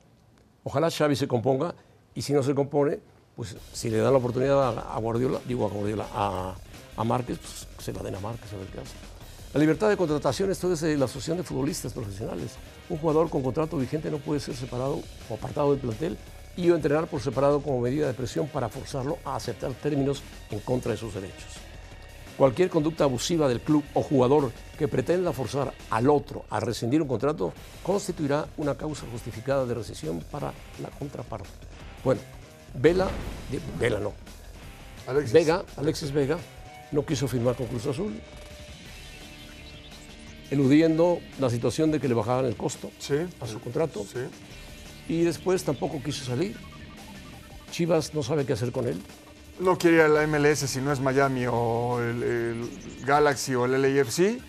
Ojalá 0.63 0.89
Xavi 0.89 1.15
se 1.15 1.27
componga 1.27 1.75
y 2.15 2.21
si 2.21 2.33
no 2.33 2.41
se 2.41 2.55
compone, 2.55 2.99
pues 3.35 3.57
si 3.73 3.89
le 3.89 3.97
dan 3.97 4.13
la 4.13 4.19
oportunidad 4.19 4.77
a, 4.77 4.97
Guardiola, 4.99 5.39
digo 5.45 5.65
a 5.65 5.69
Guardiola, 5.69 6.07
a, 6.13 6.55
a 6.95 7.03
Márquez, 7.03 7.37
pues 7.39 7.85
se 7.85 7.91
la 7.91 8.01
den 8.01 8.15
a 8.15 8.19
Márquez 8.19 8.53
a 8.53 8.57
ver 8.57 8.67
qué 8.67 8.79
hace. 8.79 9.12
La 9.53 9.59
libertad 9.59 9.87
de 9.87 9.97
contratación, 9.97 10.49
esto 10.49 10.73
es 10.73 10.81
de 10.81 10.97
la 10.97 11.05
Asociación 11.05 11.37
de 11.37 11.43
Futbolistas 11.43 11.93
Profesionales. 11.93 12.53
Un 12.89 12.97
jugador 12.97 13.29
con 13.29 13.43
contrato 13.43 13.77
vigente 13.77 14.09
no 14.09 14.17
puede 14.17 14.39
ser 14.39 14.55
separado 14.55 14.99
o 15.29 15.33
apartado 15.35 15.69
del 15.69 15.79
plantel 15.79 16.17
y 16.57 16.71
o 16.71 16.75
entrenar 16.75 17.05
por 17.05 17.21
separado 17.21 17.61
como 17.61 17.79
medida 17.79 18.07
de 18.07 18.15
presión 18.15 18.47
para 18.47 18.67
forzarlo 18.67 19.19
a 19.23 19.35
aceptar 19.35 19.71
términos 19.73 20.23
en 20.49 20.59
contra 20.61 20.93
de 20.93 20.97
sus 20.97 21.13
derechos. 21.13 21.51
Cualquier 22.35 22.71
conducta 22.71 23.03
abusiva 23.03 23.47
del 23.47 23.61
club 23.61 23.83
o 23.93 24.01
jugador 24.01 24.51
que 24.79 24.87
pretenda 24.87 25.31
forzar 25.33 25.71
al 25.91 26.09
otro 26.09 26.45
a 26.49 26.59
rescindir 26.59 26.99
un 26.99 27.07
contrato 27.07 27.53
constituirá 27.83 28.47
una 28.57 28.73
causa 28.73 29.05
justificada 29.11 29.67
de 29.67 29.75
rescisión 29.75 30.23
para 30.31 30.51
la 30.81 30.89
contraparte. 30.97 31.47
Bueno, 32.03 32.21
Vela, 32.73 33.07
Vela 33.79 33.99
no. 33.99 34.13
Alexis. 35.05 35.31
Vega, 35.31 35.63
Alexis 35.77 36.11
Vega, 36.11 36.39
no 36.91 37.05
quiso 37.05 37.27
firmar 37.27 37.55
con 37.55 37.67
Cruz 37.67 37.85
Azul, 37.85 38.19
eludiendo 40.51 41.19
la 41.39 41.49
situación 41.49 41.91
de 41.91 41.99
que 41.99 42.07
le 42.07 42.13
bajaban 42.13 42.45
el 42.45 42.55
costo 42.55 42.91
a 43.39 43.47
su 43.47 43.59
contrato. 43.59 44.05
Y 45.07 45.21
después 45.23 45.63
tampoco 45.63 46.01
quiso 46.03 46.23
salir. 46.23 46.57
Chivas 47.71 48.13
no 48.13 48.23
sabe 48.23 48.45
qué 48.45 48.53
hacer 48.53 48.71
con 48.71 48.87
él. 48.87 49.01
No 49.59 49.77
quiere 49.77 49.97
ir 49.97 50.01
a 50.03 50.07
la 50.07 50.27
MLS 50.27 50.59
si 50.59 50.79
no 50.79 50.91
es 50.91 50.99
Miami 50.99 51.45
o 51.47 51.99
el, 51.99 52.69
Galaxy 53.05 53.55
o 53.55 53.65
el 53.65 53.81
LAFC. 53.81 54.39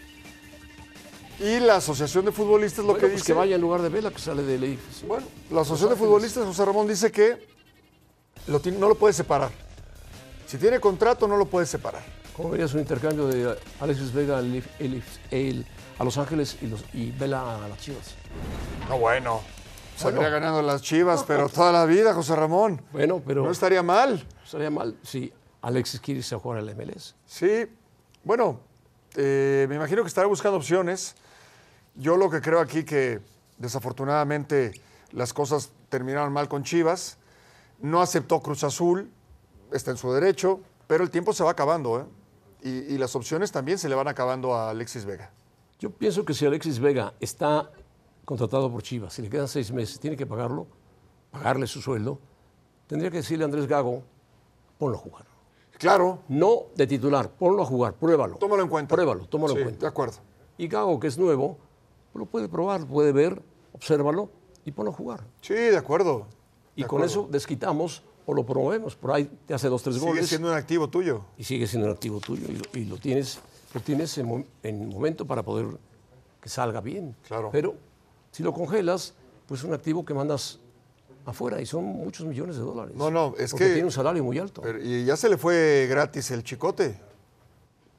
Y 1.41 1.59
la 1.61 1.77
Asociación 1.77 2.25
de 2.25 2.33
Futbolistas 2.33 2.85
lo 2.85 2.97
que 2.97 3.09
pues 3.09 3.25
que 3.25 3.33
vaya 3.33 3.57
en 3.57 3.61
lugar 3.61 3.83
de 3.83 3.89
Vela, 3.89 4.11
que 4.11 4.19
sale 4.19 4.43
del 4.43 4.61
LAFC. 4.61 5.07
Bueno, 5.07 5.27
la 5.51 5.63
Asociación 5.63 5.91
de 5.91 5.97
Futbolistas, 5.97 6.45
José 6.45 6.65
Ramón, 6.65 6.87
dice 6.87 7.11
que 7.11 7.47
no 8.47 8.89
lo 8.89 8.95
puede 8.95 9.13
separar. 9.13 9.51
Si 10.47 10.59
tiene 10.59 10.79
contrato, 10.79 11.27
no 11.27 11.37
lo 11.37 11.47
puede 11.47 11.67
separar. 11.67 12.03
¿Cómo 12.37 12.51
verías 12.51 12.75
un 12.75 12.81
intercambio 12.81 13.27
de 13.27 13.57
Alexis 13.81 14.13
Vega 14.13 14.43
a 15.99 16.05
Los 16.05 16.19
Ángeles 16.19 16.59
y, 16.61 16.67
los, 16.67 16.85
y 16.93 17.11
Vela 17.13 17.65
a 17.65 17.69
las 17.69 17.79
Chivas? 17.79 18.15
No, 18.89 18.99
bueno. 18.99 19.41
Saldría 19.97 20.29
ganando 20.29 20.61
las 20.63 20.83
Chivas, 20.83 21.25
pero 21.25 21.49
toda 21.49 21.71
la 21.71 21.85
vida, 21.85 22.15
José 22.15 22.35
Ramón. 22.35 22.83
Bueno, 22.93 23.23
pero. 23.25 23.45
No 23.45 23.51
estaría 23.51 23.83
mal. 23.83 24.27
Estaría 24.45 24.71
mal 24.71 24.97
si 25.03 25.33
Alexis 25.63 26.01
quiere 26.01 26.19
irse 26.19 26.35
a 26.35 26.39
jugar 26.39 26.59
al 26.59 26.75
MLS. 26.75 27.15
Sí, 27.27 27.67
bueno, 28.25 28.61
eh, 29.15 29.67
me 29.69 29.77
imagino 29.77 30.03
que 30.03 30.09
estará 30.09 30.27
buscando 30.27 30.59
opciones. 30.59 31.15
Yo 31.95 32.17
lo 32.17 32.29
que 32.29 32.41
creo 32.41 32.61
aquí 32.61 32.85
que 32.85 33.21
desafortunadamente 33.59 34.73
las 35.13 35.33
cosas 35.33 35.71
terminaron 35.89 36.33
mal 36.33 36.49
con 36.49 36.65
Chivas. 36.65 37.19
No 37.81 38.03
aceptó 38.03 38.41
Cruz 38.41 38.65
Azul, 38.65 39.11
está 39.73 39.93
en 39.93 39.97
su 39.97 40.13
derecho, 40.13 40.61
pero 40.87 41.05
el 41.05 41.11
tiempo 41.11 41.33
se 41.33 41.45
va 41.45 41.53
acabando, 41.53 42.01
¿eh? 42.01 42.05
y, 42.63 42.95
y 42.95 42.99
las 42.99 43.15
opciones 43.15 43.53
también 43.53 43.79
se 43.79 43.89
le 43.89 43.95
van 43.95 44.09
acabando 44.09 44.55
a 44.55 44.71
Alexis 44.71 45.05
Vega. 45.05 45.31
Yo 45.85 45.91
pienso 45.91 46.25
que 46.25 46.33
si 46.33 46.47
Alexis 46.47 46.79
Vega 46.79 47.13
está 47.21 47.71
contratado 48.25 48.73
por 48.73 48.83
Chivas, 48.83 49.13
si 49.13 49.21
le 49.21 49.29
quedan 49.29 49.47
seis 49.47 49.71
meses, 49.71 50.01
tiene 50.01 50.17
que 50.17 50.25
pagarlo, 50.25 50.67
pagarle 51.31 51.67
su 51.67 51.83
sueldo, 51.83 52.19
tendría 52.87 53.11
que 53.11 53.19
decirle 53.19 53.45
a 53.45 53.49
Andrés 53.49 53.67
Gago, 53.67 54.03
ponlo 54.79 54.97
a 54.97 54.99
jugar. 54.99 55.27
Claro. 55.77 56.21
No 56.27 56.69
de 56.75 56.87
titular, 56.87 57.31
ponlo 57.33 57.61
a 57.61 57.67
jugar, 57.67 57.93
pruébalo. 57.97 58.37
Tómalo 58.37 58.63
en 58.63 58.71
cuenta. 58.71 58.95
Pruébalo, 58.95 59.27
tómalo 59.27 59.59
en 59.59 59.63
cuenta. 59.63 59.81
De 59.83 59.87
acuerdo. 59.87 60.15
Y 60.57 60.69
Gago, 60.69 60.99
que 60.99 61.09
es 61.09 61.19
nuevo, 61.19 61.59
lo 62.15 62.25
puede 62.25 62.49
probar, 62.49 62.87
puede 62.87 63.13
ver, 63.13 63.43
obsérvalo 63.75 64.31
y 64.65 64.73
ponlo 64.73 64.91
a 64.91 64.95
jugar. 64.95 65.27
Sí, 65.43 65.53
de 65.53 65.77
acuerdo. 65.77 66.29
y 66.77 66.85
con 66.85 67.05
eso 67.05 67.29
desquitamos 67.31 68.03
o 68.25 68.33
lo 68.33 68.47
promovemos. 68.47 68.97
Por 68.97 69.13
ahí 69.13 69.31
te 69.45 69.53
hace 69.53 69.69
dos, 69.69 69.83
tres 69.83 69.99
goles. 69.99 70.15
Sigue 70.15 70.29
siendo 70.29 70.49
un 70.49 70.55
activo 70.55 70.89
tuyo. 70.89 71.27
Y 71.37 71.45
sigue 71.45 71.67
siendo 71.67 71.89
un 71.89 71.93
activo 71.93 72.21
tuyo 72.21 72.47
y 72.49 72.57
lo, 72.57 72.63
tienes, 72.63 72.89
lo 72.89 72.97
tienes 72.97 73.39
en, 73.75 74.47
en 74.63 74.89
momento 74.89 75.27
para 75.27 75.43
poder 75.43 75.67
que 76.41 76.49
salga 76.49 76.81
bien. 76.81 77.17
Claro. 77.27 77.51
Pero 77.51 77.75
si 78.31 78.43
lo 78.43 78.53
congelas, 78.53 79.15
pues 79.47 79.61
es 79.61 79.67
un 79.67 79.75
activo 79.75 80.05
que 80.05 80.15
mandas 80.15 80.61
afuera 81.25 81.61
y 81.61 81.67
son 81.67 81.85
muchos 81.85 82.27
millones 82.27 82.57
de 82.57 82.63
dólares. 82.63 82.95
No, 82.97 83.11
no, 83.11 83.35
es 83.39 83.51
porque 83.51 83.67
que. 83.67 83.73
tiene 83.73 83.87
un 83.87 83.93
salario 83.93 84.23
muy 84.23 84.39
alto. 84.39 84.63
y 84.83 85.05
ya 85.05 85.17
se 85.17 85.29
le 85.29 85.39
fue 85.39 85.87
gratis 85.89 86.31
el 86.31 86.45
chicote. 86.45 87.01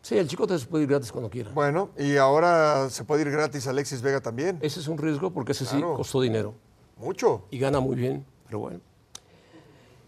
Sí, 0.01 0.17
el 0.17 0.27
chicote 0.27 0.59
se 0.59 0.67
puede 0.67 0.83
ir 0.83 0.89
gratis 0.89 1.11
cuando 1.11 1.29
quiera. 1.29 1.49
Bueno, 1.51 1.89
y 1.97 2.17
ahora 2.17 2.89
se 2.91 3.03
puede 3.03 3.23
ir 3.23 3.31
gratis 3.31 3.65
Alexis 3.65 4.03
Vega 4.03 4.21
también. 4.21 4.59
Ese 4.61 4.79
es 4.79 4.87
un 4.87 4.99
riesgo 4.99 5.31
porque 5.31 5.53
ese 5.53 5.65
sí 5.65 5.81
costó 5.81 6.21
dinero. 6.21 6.53
Mucho. 6.97 7.45
Y 7.49 7.57
gana 7.57 7.79
muy 7.79 7.95
bien, 7.95 8.23
pero 8.45 8.59
bueno. 8.59 8.79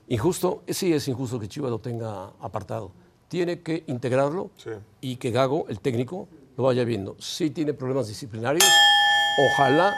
Injusto, 0.07 0.63
sí 0.67 0.93
es 0.93 1.07
injusto 1.07 1.39
que 1.39 1.47
Chivas 1.47 1.71
lo 1.71 1.79
tenga 1.79 2.31
apartado. 2.39 2.91
Tiene 3.27 3.62
que 3.62 3.84
integrarlo 3.88 4.51
y 5.01 5.17
que 5.17 5.31
Gago, 5.31 5.65
el 5.69 5.79
técnico, 5.79 6.27
lo 6.55 6.63
vaya 6.63 6.84
viendo. 6.84 7.15
Sí 7.19 7.50
tiene 7.50 7.74
problemas 7.74 8.07
disciplinarios. 8.07 8.63
Ojalá 9.51 9.93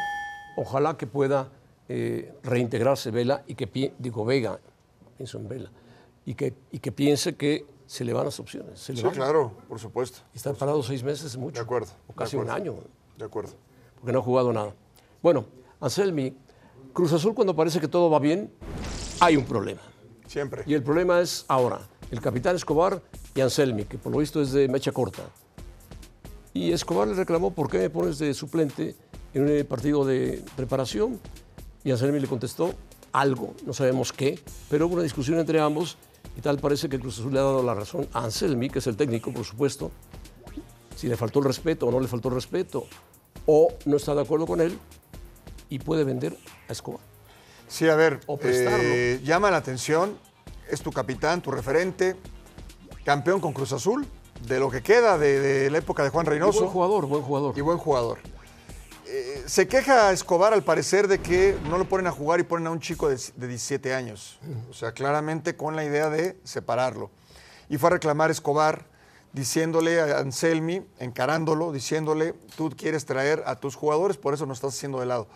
ojalá 0.59 0.97
que 0.97 1.07
pueda 1.07 1.49
eh, 1.87 2.33
reintegrarse 2.43 3.11
Vela 3.11 3.43
y 3.47 3.55
que, 3.55 3.93
digo 3.97 4.25
Vega, 4.25 4.59
pienso 5.17 5.37
en 5.37 5.47
Vela, 5.47 5.71
y 6.25 6.35
que, 6.35 6.53
y 6.71 6.79
que 6.79 6.91
piense 6.91 7.35
que 7.35 7.65
se 7.85 8.03
le 8.03 8.13
van 8.13 8.25
las 8.25 8.39
opciones. 8.39 8.79
sí, 8.79 8.93
claro, 8.93 9.53
por 9.67 9.79
supuesto. 9.79 10.19
Está 10.33 10.53
parado 10.53 10.83
seis 10.83 11.03
meses, 11.03 11.35
mucho. 11.37 11.55
De 11.55 11.61
acuerdo. 11.61 11.91
O 12.07 12.13
casi 12.13 12.37
un 12.37 12.49
año. 12.49 12.75
De 13.17 13.25
acuerdo. 13.25 13.53
Porque 13.99 14.11
no 14.11 14.19
ha 14.19 14.21
jugado 14.21 14.53
nada. 14.53 14.75
Bueno, 15.23 15.45
Anselmi, 15.79 16.35
Cruz 16.93 17.13
Azul 17.13 17.33
cuando 17.33 17.55
parece 17.55 17.79
que 17.79 17.87
todo 17.87 18.09
va 18.09 18.19
bien, 18.19 18.51
hay 19.19 19.37
un 19.37 19.45
problema. 19.45 19.81
Siempre. 20.27 20.63
Y 20.67 20.75
el 20.75 20.83
problema 20.83 21.19
es 21.21 21.45
ahora, 21.47 21.87
el 22.11 22.21
capitán 22.21 22.55
Escobar 22.55 23.01
y 23.35 23.41
Anselmi, 23.41 23.85
que 23.85 23.97
por 23.97 24.11
lo 24.11 24.19
visto 24.19 24.41
es 24.41 24.51
de 24.51 24.67
mecha 24.67 24.91
corta. 24.91 25.23
Y 26.53 26.71
Escobar 26.71 27.07
le 27.07 27.13
reclamó, 27.13 27.53
¿por 27.53 27.69
qué 27.69 27.79
me 27.79 27.89
pones 27.89 28.19
de 28.19 28.33
suplente 28.33 28.95
en 29.33 29.43
un 29.43 29.65
partido 29.65 30.05
de 30.05 30.43
preparación 30.55 31.19
y 31.83 31.91
Anselmi 31.91 32.19
le 32.19 32.27
contestó 32.27 32.73
algo, 33.11 33.55
no 33.65 33.73
sabemos 33.73 34.13
qué, 34.13 34.39
pero 34.69 34.87
hubo 34.87 34.95
una 34.95 35.03
discusión 35.03 35.39
entre 35.39 35.59
ambos 35.59 35.97
y 36.37 36.41
tal 36.41 36.59
parece 36.59 36.89
que 36.89 36.99
Cruz 36.99 37.19
Azul 37.19 37.33
le 37.33 37.39
ha 37.39 37.43
dado 37.43 37.63
la 37.63 37.73
razón 37.73 38.07
a 38.13 38.23
Anselmi, 38.23 38.69
que 38.69 38.79
es 38.79 38.87
el 38.87 38.95
técnico, 38.95 39.33
por 39.33 39.45
supuesto, 39.45 39.91
si 40.95 41.07
le 41.07 41.17
faltó 41.17 41.39
el 41.39 41.45
respeto 41.45 41.87
o 41.87 41.91
no 41.91 41.99
le 41.99 42.07
faltó 42.07 42.29
el 42.29 42.35
respeto, 42.35 42.85
o 43.45 43.73
no 43.85 43.97
está 43.97 44.13
de 44.13 44.21
acuerdo 44.21 44.45
con 44.45 44.61
él 44.61 44.77
y 45.69 45.79
puede 45.79 46.03
vender 46.03 46.37
a 46.67 46.71
Escobar. 46.71 47.01
Sí, 47.67 47.87
a 47.87 47.95
ver, 47.95 48.19
eh, 48.41 49.21
llama 49.23 49.51
la 49.51 49.57
atención, 49.57 50.17
es 50.69 50.81
tu 50.81 50.91
capitán, 50.91 51.41
tu 51.41 51.51
referente, 51.51 52.15
campeón 53.03 53.39
con 53.41 53.53
Cruz 53.53 53.73
Azul, 53.73 54.07
de 54.47 54.59
lo 54.59 54.69
que 54.69 54.81
queda 54.81 55.17
de, 55.17 55.39
de 55.39 55.69
la 55.69 55.79
época 55.79 56.03
de 56.03 56.09
Juan 56.09 56.25
Reynoso. 56.25 56.59
buen 56.59 56.71
jugador, 56.71 57.05
buen 57.07 57.23
jugador. 57.23 57.57
Y 57.57 57.61
buen 57.61 57.77
jugador. 57.77 58.19
Eh, 59.11 59.43
se 59.47 59.67
queja 59.67 60.11
Escobar 60.11 60.53
al 60.53 60.63
parecer 60.63 61.07
de 61.07 61.19
que 61.19 61.57
no 61.67 61.79
lo 61.79 61.85
ponen 61.85 62.05
a 62.05 62.11
jugar 62.11 62.39
y 62.39 62.43
ponen 62.43 62.67
a 62.67 62.69
un 62.71 62.79
chico 62.79 63.09
de, 63.09 63.15
17 63.15 63.95
años. 63.95 64.39
O 64.69 64.73
sea, 64.73 64.91
claramente 64.91 65.57
con 65.57 65.75
la 65.75 65.83
idea 65.83 66.11
de 66.11 66.37
separarlo. 66.43 67.09
Y 67.69 67.79
fue 67.79 67.87
a 67.87 67.93
reclamar 67.93 68.29
Escobar 68.29 68.85
diciéndole 69.33 69.99
a 69.99 70.19
Anselmi, 70.19 70.85
encarándolo, 70.99 71.71
diciéndole, 71.71 72.33
tú 72.55 72.69
quieres 72.77 73.05
traer 73.05 73.41
a 73.47 73.55
tus 73.55 73.75
jugadores, 73.75 74.17
por 74.17 74.35
eso 74.35 74.45
nos 74.45 74.59
estás 74.59 74.75
haciendo 74.75 74.99
de 74.99 75.07
lado. 75.07 75.27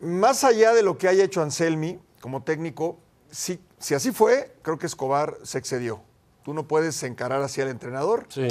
Más 0.00 0.44
allá 0.44 0.74
de 0.74 0.82
lo 0.82 0.98
que 0.98 1.08
haya 1.08 1.24
hecho 1.24 1.40
Anselmi 1.40 1.98
como 2.20 2.42
técnico, 2.42 2.98
si, 3.34 3.60
si 3.78 3.94
así 3.94 4.12
fue, 4.12 4.54
creo 4.62 4.78
que 4.78 4.86
Escobar 4.86 5.36
se 5.42 5.58
excedió. 5.58 6.00
Tú 6.44 6.54
no 6.54 6.66
puedes 6.68 7.02
encarar 7.02 7.42
así 7.42 7.60
al 7.60 7.68
entrenador. 7.68 8.26
Sí. 8.28 8.48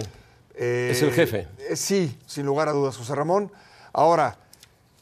Eh, 0.56 0.90
Es 0.92 1.02
el 1.02 1.12
jefe. 1.14 1.48
eh, 1.58 1.76
sí, 1.76 2.20
sin 2.26 2.46
lugar 2.46 2.68
a 2.70 2.72
dudas, 2.72 2.98
José 2.98 3.16
Ramón. 3.16 3.52
Ahora, 3.94 4.38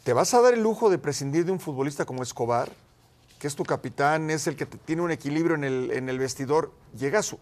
¿te 0.04 0.14
vas 0.14 0.34
a 0.34 0.42
dar 0.42 0.54
el 0.54 0.62
lujo 0.62 0.90
de 0.90 0.98
prescindir 0.98 1.46
de 1.46 1.52
un 1.52 1.60
futbolista 1.60 2.06
como 2.06 2.24
Escobar, 2.24 2.70
que 3.40 3.48
es 3.48 3.56
tu 3.56 3.64
capitán, 3.64 4.30
es 4.30 4.48
el 4.48 4.56
que 4.56 4.66
te- 4.66 4.78
tiene 4.78 5.02
un 5.02 5.12
equilibrio 5.12 5.56
en 5.56 5.64
el, 5.64 5.92
en 5.92 6.10
el 6.10 6.20
vestidor? 6.20 6.72
Llega, 6.98 7.20
a, 7.20 7.24
su- 7.24 7.40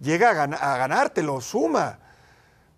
llega 0.00 0.30
a, 0.30 0.34
gana- 0.34 0.56
a 0.56 0.76
ganártelo, 0.78 1.40
suma. 1.40 1.98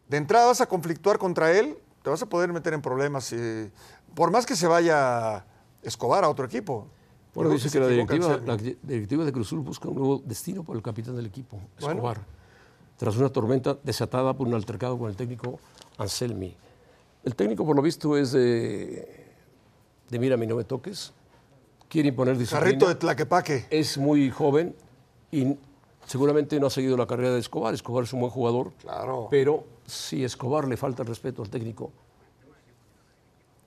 De 0.08 0.16
entrada 0.16 0.46
vas 0.46 0.60
a 0.60 0.66
conflictuar 0.66 1.18
contra 1.18 1.52
él, 1.52 1.76
te 2.02 2.10
vas 2.10 2.22
a 2.22 2.26
poder 2.26 2.52
meter 2.52 2.72
en 2.74 2.82
problemas. 2.82 3.32
eh, 3.32 3.70
por 4.14 4.30
más 4.30 4.44
que 4.46 4.56
se 4.56 4.66
vaya 4.66 5.44
Escobar 5.82 6.24
a 6.24 6.28
otro 6.28 6.44
equipo. 6.44 6.88
Bueno, 7.42 7.54
dice 7.54 7.70
que 7.70 7.80
la 7.80 7.88
directiva, 7.88 8.40
la 8.44 8.56
directiva 8.56 9.24
de 9.24 9.32
Cruzul 9.32 9.60
busca 9.60 9.88
un 9.88 9.96
nuevo 9.96 10.22
destino 10.24 10.62
para 10.64 10.76
el 10.76 10.82
capitán 10.82 11.16
del 11.16 11.26
equipo, 11.26 11.58
Bueno. 11.80 11.94
Escobar, 11.96 12.20
tras 12.96 13.16
una 13.16 13.28
tormenta 13.30 13.76
desatada 13.82 14.34
por 14.34 14.46
un 14.46 14.54
altercado 14.54 14.98
con 14.98 15.08
el 15.10 15.16
técnico 15.16 15.58
Anselmi. 15.98 16.54
El 17.24 17.34
técnico, 17.34 17.64
por 17.66 17.76
lo 17.76 17.82
visto, 17.82 18.16
es 18.16 18.32
de, 18.32 19.26
de 20.08 20.18
mírame, 20.18 20.46
no 20.46 20.56
me 20.56 20.64
toques, 20.64 21.12
quiere 21.88 22.08
imponer 22.08 22.36
disciplina. 22.38 22.64
Carrito 22.64 22.88
de 22.88 22.94
Tlaquepaque. 22.94 23.66
Es 23.70 23.96
muy 23.98 24.30
joven 24.30 24.74
y 25.30 25.56
seguramente 26.06 26.58
no 26.60 26.66
ha 26.66 26.70
seguido 26.70 26.96
la 26.96 27.06
carrera 27.06 27.30
de 27.32 27.40
Escobar. 27.40 27.72
Escobar 27.74 28.04
es 28.04 28.12
un 28.12 28.20
buen 28.20 28.30
jugador, 28.32 28.72
Claro. 28.80 29.28
pero 29.30 29.64
si 29.86 30.24
Escobar 30.24 30.66
le 30.68 30.76
falta 30.76 31.02
el 31.02 31.08
respeto 31.08 31.42
al 31.42 31.50
técnico, 31.50 31.92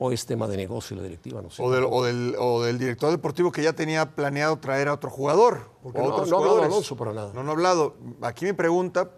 o 0.06 0.12
es 0.12 0.26
tema 0.26 0.48
de 0.48 0.58
negocio 0.58 0.98
la 0.98 1.04
directiva, 1.04 1.42
no 1.42 1.50
sé. 1.50 1.64
O 1.64 1.72
del, 1.72 1.86
o, 1.90 2.04
del, 2.04 2.36
o 2.38 2.62
del 2.64 2.78
director 2.78 3.10
deportivo 3.12 3.52
que 3.52 3.64
ya 3.64 3.72
tenía 3.74 4.06
planeado 4.16 4.58
traer 4.58 4.90
a 4.90 4.94
otro 4.94 5.10
jugador. 5.10 5.70
Porque 5.82 6.00
no- 6.00 6.08
no 6.10 6.16
ha 6.16 6.20
hablado 6.22 6.38
jugadores. 6.40 6.66
Alonso 6.68 6.98
para 6.98 7.14
nada. 7.14 7.32
No, 7.34 7.42
no 7.44 7.52
ha 7.52 7.54
hablado. 7.54 7.96
Aquí 8.22 8.46
mi 8.46 8.54
pregunta, 8.54 9.10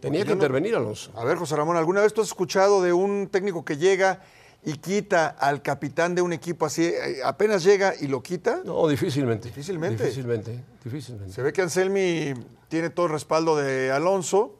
Tenía 0.00 0.20
que 0.22 0.28
no- 0.28 0.34
intervenir 0.34 0.76
Alonso. 0.76 1.10
a 1.16 1.24
ver, 1.24 1.38
José 1.38 1.56
Ramón, 1.56 1.76
¿alguna 1.78 2.02
vez 2.02 2.12
tú 2.12 2.20
has 2.20 2.26
escuchado 2.28 2.82
de 2.82 2.92
un 2.92 3.28
técnico 3.28 3.64
que 3.64 3.78
llega 3.78 4.20
y 4.62 4.74
quita 4.74 5.28
al 5.28 5.62
capitán 5.62 6.14
de 6.14 6.20
un 6.22 6.32
equipo 6.34 6.66
así, 6.66 6.84
eh, 6.84 7.20
apenas 7.24 7.64
llega 7.64 7.94
y 7.98 8.06
lo 8.06 8.22
quita? 8.22 8.60
No, 8.64 8.86
difícilmente. 8.88 9.48
Difícilmente. 9.48 10.04
Difícilmente, 10.04 10.62
difícilmente. 10.84 11.32
Se 11.32 11.40
ve 11.42 11.52
que 11.54 11.62
Anselmi 11.62 12.34
tiene 12.68 12.90
todo 12.90 13.06
el 13.06 13.12
respaldo 13.12 13.56
de 13.56 13.90
Alonso 13.90 14.56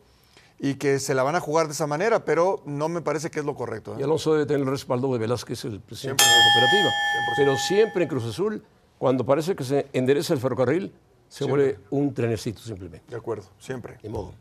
y 0.64 0.76
que 0.76 0.98
se 0.98 1.12
la 1.12 1.22
van 1.22 1.36
a 1.36 1.40
jugar 1.40 1.66
de 1.66 1.74
esa 1.74 1.86
manera, 1.86 2.24
pero 2.24 2.62
no 2.64 2.88
me 2.88 3.02
parece 3.02 3.30
que 3.30 3.38
es 3.38 3.44
lo 3.44 3.54
correcto. 3.54 3.92
¿eh? 3.92 3.96
Y 4.00 4.02
Alonso 4.02 4.32
debe 4.32 4.46
tener 4.46 4.62
el 4.62 4.66
respaldo 4.66 5.12
de 5.12 5.18
Velázquez, 5.18 5.62
el 5.66 5.78
presidente 5.78 6.24
de 6.24 6.30
la 6.30 6.36
cooperativa. 6.42 6.90
Pero 7.36 7.56
siempre 7.58 8.02
en 8.04 8.08
Cruz 8.08 8.24
Azul, 8.24 8.64
cuando 8.96 9.26
parece 9.26 9.54
que 9.54 9.62
se 9.62 9.88
endereza 9.92 10.32
el 10.32 10.40
ferrocarril, 10.40 10.90
se 11.28 11.44
vuelve 11.44 11.80
un 11.90 12.14
trenecito 12.14 12.62
simplemente. 12.62 13.04
De 13.10 13.16
acuerdo, 13.16 13.44
siempre. 13.58 13.98
Ni 14.02 14.08
modo. 14.08 14.32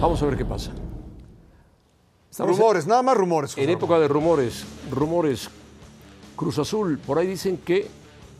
Vamos 0.00 0.22
a 0.22 0.26
ver 0.26 0.36
qué 0.36 0.44
pasa. 0.44 0.70
Estamos 2.30 2.56
rumores, 2.56 2.86
nada 2.86 3.02
más 3.02 3.16
rumores. 3.16 3.50
José 3.50 3.62
en 3.62 3.66
Ramón. 3.66 3.78
época 3.78 3.98
de 3.98 4.06
rumores, 4.06 4.64
rumores. 4.92 5.50
Cruz 6.36 6.60
Azul, 6.60 7.00
por 7.04 7.18
ahí 7.18 7.26
dicen 7.26 7.56
que 7.56 7.88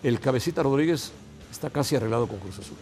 el 0.04 0.20
cabecita 0.20 0.62
Rodríguez 0.62 1.11
está 1.50 1.68
casi 1.68 1.96
arreglado 1.96 2.28
con 2.28 2.38
Cruz 2.38 2.61
Azul. 2.61 2.76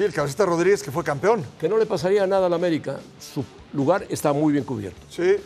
Sí, 0.00 0.06
el 0.06 0.14
cabecita 0.14 0.46
Rodríguez 0.46 0.82
que 0.82 0.90
fue 0.90 1.04
campeón. 1.04 1.44
Que 1.60 1.68
no 1.68 1.76
le 1.76 1.84
pasaría 1.84 2.26
nada 2.26 2.46
al 2.46 2.54
América, 2.54 3.00
su 3.18 3.44
lugar 3.74 4.06
está 4.08 4.32
muy 4.32 4.50
bien 4.50 4.64
cubierto. 4.64 4.98
Sí. 5.10 5.36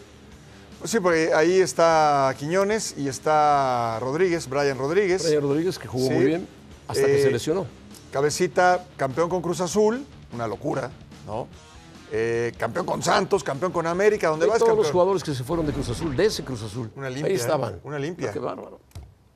Sí, 0.85 1.01
porque 1.01 1.33
ahí 1.35 1.59
está 1.59 2.33
Quiñones 2.39 2.95
y 2.97 3.09
está 3.09 3.99
Rodríguez, 3.99 4.49
Brian 4.49 4.79
Rodríguez. 4.79 5.27
Brian 5.27 5.43
Rodríguez, 5.43 5.77
que 5.77 5.89
jugó 5.89 6.07
Sí. 6.07 6.15
muy 6.15 6.25
bien 6.27 6.47
hasta 6.87 7.05
que 7.05 7.19
Eh, 7.19 7.23
se 7.25 7.31
lesionó. 7.33 7.67
Cabecita, 8.13 8.87
campeón 8.97 9.29
con 9.29 9.43
Cruz 9.43 9.61
Azul, 9.61 10.07
una 10.33 10.47
locura, 10.47 10.89
¿no? 11.27 11.49
Eh, 12.13 12.53
campeón 12.57 12.87
con 12.87 13.03
Santos, 13.03 13.43
campeón 13.43 13.73
con 13.73 13.89
América, 13.89 14.29
donde 14.29 14.47
De 14.47 14.51
vas 14.51 14.61
todos 14.61 14.69
campeón. 14.69 14.85
los 14.85 14.93
jugadores 14.93 15.25
que 15.25 15.35
se 15.35 15.43
fueron 15.43 15.67
de 15.67 15.73
Cruz 15.73 15.89
Azul, 15.89 16.15
de 16.15 16.27
ese 16.27 16.45
Cruz 16.45 16.63
Azul, 16.63 16.93
Una 16.95 17.11
limpia, 17.11 17.27
ahí 17.27 17.33
¿eh? 17.33 17.41
estaban. 17.41 17.81
Una 17.83 17.99
limpia. 17.99 18.31
Qué 18.31 18.39
bárbaro. 18.39 18.79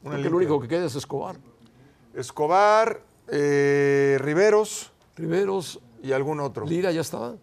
Una 0.04 0.22
que 0.22 0.30
lo 0.30 0.36
único 0.36 0.60
que 0.60 0.68
queda 0.68 0.86
es 0.86 0.94
Escobar. 0.94 1.34
Escobar, 2.14 3.00
eh, 3.26 4.16
Riveros 4.20 4.92
Riveros, 5.18 5.80
y 6.02 6.12
algún 6.12 6.40
otro. 6.40 6.64
Lira 6.66 6.90
ya 6.92 7.00
estaba. 7.00 7.34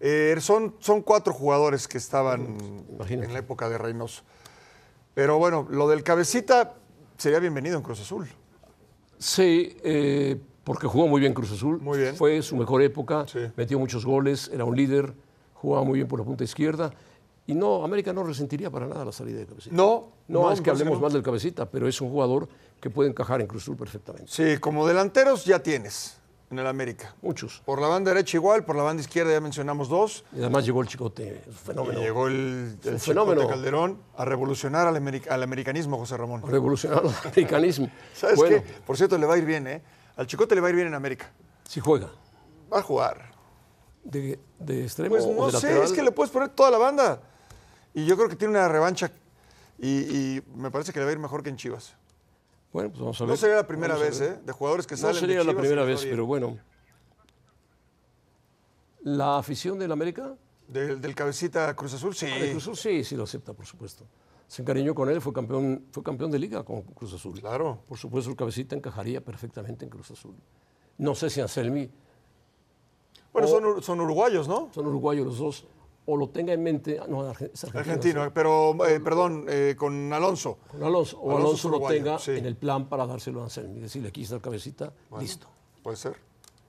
Eh, 0.00 0.36
son, 0.40 0.76
son 0.78 1.02
cuatro 1.02 1.32
jugadores 1.32 1.88
que 1.88 1.98
estaban 1.98 2.56
Imagínate. 2.94 3.26
en 3.26 3.32
la 3.32 3.40
época 3.40 3.68
de 3.68 3.76
Reynoso. 3.78 4.22
Pero 5.14 5.38
bueno, 5.38 5.66
lo 5.70 5.88
del 5.88 6.04
cabecita 6.04 6.74
sería 7.16 7.40
bienvenido 7.40 7.76
en 7.76 7.82
Cruz 7.82 8.00
Azul. 8.00 8.28
Sí, 9.18 9.76
eh, 9.82 10.36
porque 10.62 10.86
jugó 10.86 11.08
muy 11.08 11.20
bien 11.20 11.34
Cruz 11.34 11.50
Azul. 11.52 11.80
Muy 11.80 11.98
bien. 11.98 12.14
Fue 12.14 12.40
su 12.42 12.56
mejor 12.56 12.82
época, 12.82 13.26
Sí. 13.26 13.40
metió 13.56 13.78
muchos 13.78 14.04
goles, 14.06 14.48
era 14.52 14.64
un 14.64 14.76
líder, 14.76 15.12
jugaba 15.54 15.84
muy 15.84 15.98
bien 15.98 16.06
por 16.08 16.20
la 16.20 16.24
punta 16.24 16.44
izquierda. 16.44 16.92
Y 17.48 17.54
no, 17.54 17.82
América 17.82 18.12
no 18.12 18.22
resentiría 18.22 18.70
para 18.70 18.86
nada 18.86 19.04
la 19.06 19.10
salida 19.12 19.38
de 19.40 19.46
Cabecita. 19.46 19.74
No, 19.74 20.12
No, 20.28 20.42
no, 20.42 20.52
es 20.52 20.60
que 20.60 20.70
hablemos 20.70 20.98
no. 20.98 21.00
más 21.00 21.12
del 21.14 21.22
Cabecita, 21.22 21.68
pero 21.68 21.88
es 21.88 22.00
un 22.00 22.10
jugador 22.10 22.48
que 22.80 22.90
puede 22.90 23.08
encajar 23.10 23.40
en 23.40 23.46
Cruz 23.48 23.62
Azul 23.62 23.76
perfectamente. 23.76 24.30
Sí, 24.30 24.58
como 24.60 24.86
delanteros 24.86 25.44
ya 25.46 25.60
tienes 25.60 26.18
en 26.50 26.58
el 26.58 26.66
América. 26.66 27.14
Muchos. 27.22 27.60
Por 27.64 27.80
la 27.80 27.88
banda 27.88 28.12
derecha 28.12 28.36
igual, 28.38 28.64
por 28.64 28.74
la 28.76 28.82
banda 28.82 29.02
izquierda 29.02 29.32
ya 29.32 29.40
mencionamos 29.40 29.88
dos. 29.88 30.24
Y 30.34 30.38
además 30.40 30.64
llegó 30.64 30.80
el 30.82 30.88
chicote, 30.88 31.42
Y 31.46 31.52
fenómeno. 31.52 32.00
llegó 32.00 32.26
el, 32.28 32.34
el 32.34 32.70
un 32.72 32.78
Chicote 32.80 32.98
fenómeno. 32.98 33.46
Calderón 33.48 34.00
a 34.16 34.24
revolucionar 34.24 34.86
al, 34.86 34.96
america- 34.96 35.34
al 35.34 35.42
americanismo, 35.42 35.98
José 35.98 36.16
Ramón. 36.16 36.42
Revolucionar 36.46 37.02
el 37.04 37.10
americanismo. 37.28 37.90
¿Sabes 38.14 38.36
bueno, 38.36 38.56
qué? 38.62 38.72
Por 38.86 38.96
cierto, 38.96 39.18
le 39.18 39.26
va 39.26 39.34
a 39.34 39.38
ir 39.38 39.44
bien, 39.44 39.66
¿eh? 39.66 39.82
Al 40.16 40.26
Chicote 40.26 40.54
le 40.54 40.60
va 40.60 40.68
a 40.68 40.70
ir 40.70 40.76
bien 40.76 40.88
en 40.88 40.94
América. 40.94 41.30
si 41.68 41.80
juega. 41.80 42.08
Va 42.72 42.78
a 42.78 42.82
jugar. 42.82 43.28
De, 44.04 44.38
de 44.58 44.84
extremo 44.84 45.10
Pues 45.10 45.24
o 45.24 45.34
no 45.34 45.46
de 45.46 45.52
sé, 45.52 45.66
lateral. 45.66 45.84
es 45.84 45.92
que 45.92 46.02
le 46.02 46.12
puedes 46.12 46.30
poner 46.32 46.48
toda 46.48 46.70
la 46.70 46.78
banda. 46.78 47.20
Y 47.92 48.06
yo 48.06 48.16
creo 48.16 48.28
que 48.28 48.36
tiene 48.36 48.52
una 48.54 48.68
revancha 48.68 49.10
y, 49.78 49.88
y 50.36 50.42
me 50.54 50.70
parece 50.70 50.92
que 50.92 50.98
le 50.98 51.04
va 51.04 51.10
a 51.10 51.12
ir 51.12 51.18
mejor 51.18 51.42
que 51.42 51.50
en 51.50 51.56
Chivas. 51.56 51.94
Bueno, 52.72 52.90
pues 52.90 53.00
vamos 53.00 53.20
a 53.20 53.24
ver. 53.24 53.30
No 53.30 53.36
sería 53.36 53.56
la 53.56 53.66
primera 53.66 53.96
vez. 53.96 54.20
¿eh? 54.20 54.40
De 54.44 54.52
jugadores 54.52 54.86
que 54.86 54.94
No 54.94 55.00
salen 55.00 55.20
sería 55.20 55.38
de 55.38 55.44
la 55.44 55.50
Chivas 55.52 55.62
primera 55.62 55.84
vez, 55.84 56.04
pero 56.04 56.26
bueno. 56.26 56.58
La 59.02 59.38
afición 59.38 59.78
del 59.78 59.92
América, 59.92 60.34
Del, 60.66 61.00
del 61.00 61.14
cabecita 61.14 61.74
Cruz 61.74 61.94
Azul, 61.94 62.14
sí. 62.14 62.26
de 62.26 62.50
Cruz 62.50 62.64
Azul, 62.64 62.76
sí, 62.76 63.04
sí 63.04 63.16
lo 63.16 63.24
acepta, 63.24 63.52
por 63.54 63.64
supuesto. 63.64 64.04
Se 64.46 64.62
encariñó 64.62 64.94
con 64.94 65.08
él, 65.10 65.20
fue 65.20 65.32
campeón, 65.32 65.84
fue 65.90 66.02
campeón 66.02 66.30
de 66.30 66.38
liga 66.38 66.62
con 66.64 66.82
Cruz 66.82 67.12
Azul. 67.14 67.38
Claro. 67.40 67.80
Por 67.88 67.96
supuesto, 67.98 68.30
el 68.30 68.36
cabecita 68.36 68.74
encajaría 68.74 69.20
perfectamente 69.22 69.84
en 69.84 69.90
Cruz 69.90 70.10
Azul. 70.10 70.34
No 70.98 71.14
sé 71.14 71.30
si 71.30 71.40
Anselmi, 71.40 71.88
Bueno, 73.32 73.46
O- 73.48 73.50
son, 73.50 73.82
son 73.82 74.00
uruguayos, 74.00 74.48
¿no? 74.48 74.68
son 74.74 74.86
uruguayos 74.86 75.24
los 75.26 75.38
dos, 75.38 75.66
o 76.10 76.16
lo 76.16 76.30
tenga 76.30 76.54
en 76.54 76.62
mente, 76.62 76.98
ah, 76.98 77.04
no, 77.06 77.30
es 77.30 77.64
argentino. 77.64 77.78
Argentino, 77.78 78.32
pero, 78.32 78.86
eh, 78.86 78.98
perdón, 78.98 79.44
eh, 79.46 79.74
con 79.76 80.10
Alonso. 80.10 80.56
Con 80.66 80.82
Alonso, 80.82 81.18
o 81.20 81.36
Alonso 81.36 81.68
lo 81.68 81.86
tenga 81.86 82.18
sí. 82.18 82.30
en 82.30 82.46
el 82.46 82.56
plan 82.56 82.88
para 82.88 83.06
dárselo 83.06 83.42
a 83.42 83.44
Anselmi. 83.44 83.78
Decirle, 83.78 84.08
aquí 84.08 84.22
está 84.22 84.36
el 84.36 84.40
cabecita, 84.40 84.90
listo. 85.20 85.48
Puede 85.82 85.98
ser. 85.98 86.16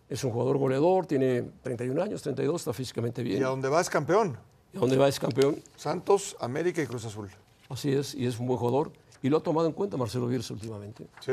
Es 0.09 0.25
un 0.25 0.31
jugador 0.31 0.57
goleador, 0.57 1.05
tiene 1.05 1.51
31 1.63 2.03
años, 2.03 2.21
32, 2.21 2.59
está 2.59 2.73
físicamente 2.73 3.21
Y 3.21 3.25
bien. 3.25 3.45
a 3.45 3.47
donde 3.47 3.69
va 3.69 3.79
es 3.79 3.89
campeón. 3.89 4.37
¿Y 4.73 4.77
a 4.77 4.81
dónde 4.81 4.97
va? 4.97 5.07
Es 5.07 5.17
campeón. 5.21 5.63
Santos, 5.77 6.35
América 6.41 6.81
y 6.81 6.85
Cruz 6.85 7.05
Azul. 7.05 7.29
Así 7.69 7.93
es, 7.93 8.15
y 8.15 8.25
es 8.25 8.39
un 8.41 8.47
buen 8.47 8.59
jugador. 8.59 8.91
Y 9.21 9.29
lo 9.29 9.37
ha 9.37 9.41
tomado 9.41 9.67
en 9.67 9.73
cuenta 9.73 9.95
Marcelo 9.95 10.27
Bielsa 10.27 10.53
últimamente. 10.53 11.07
¿Sí? 11.21 11.31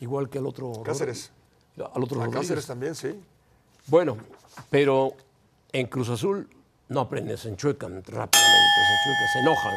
Igual 0.00 0.30
que 0.30 0.38
al 0.38 0.46
otro. 0.46 0.82
Cáceres. 0.82 1.30
Al 1.76 2.02
otro 2.02 2.22
A 2.22 2.24
Rodríguez. 2.24 2.48
Cáceres 2.48 2.66
también, 2.66 2.94
sí. 2.94 3.20
Bueno, 3.86 4.16
pero 4.70 5.12
en 5.72 5.86
Cruz 5.88 6.08
Azul 6.08 6.48
no 6.88 7.00
aprenden, 7.00 7.36
se 7.38 7.48
enchuecan 7.48 8.02
rápidamente, 8.04 8.36
se 8.86 9.10
enchuecan, 9.10 9.28
se 9.32 9.38
enojan. 9.40 9.74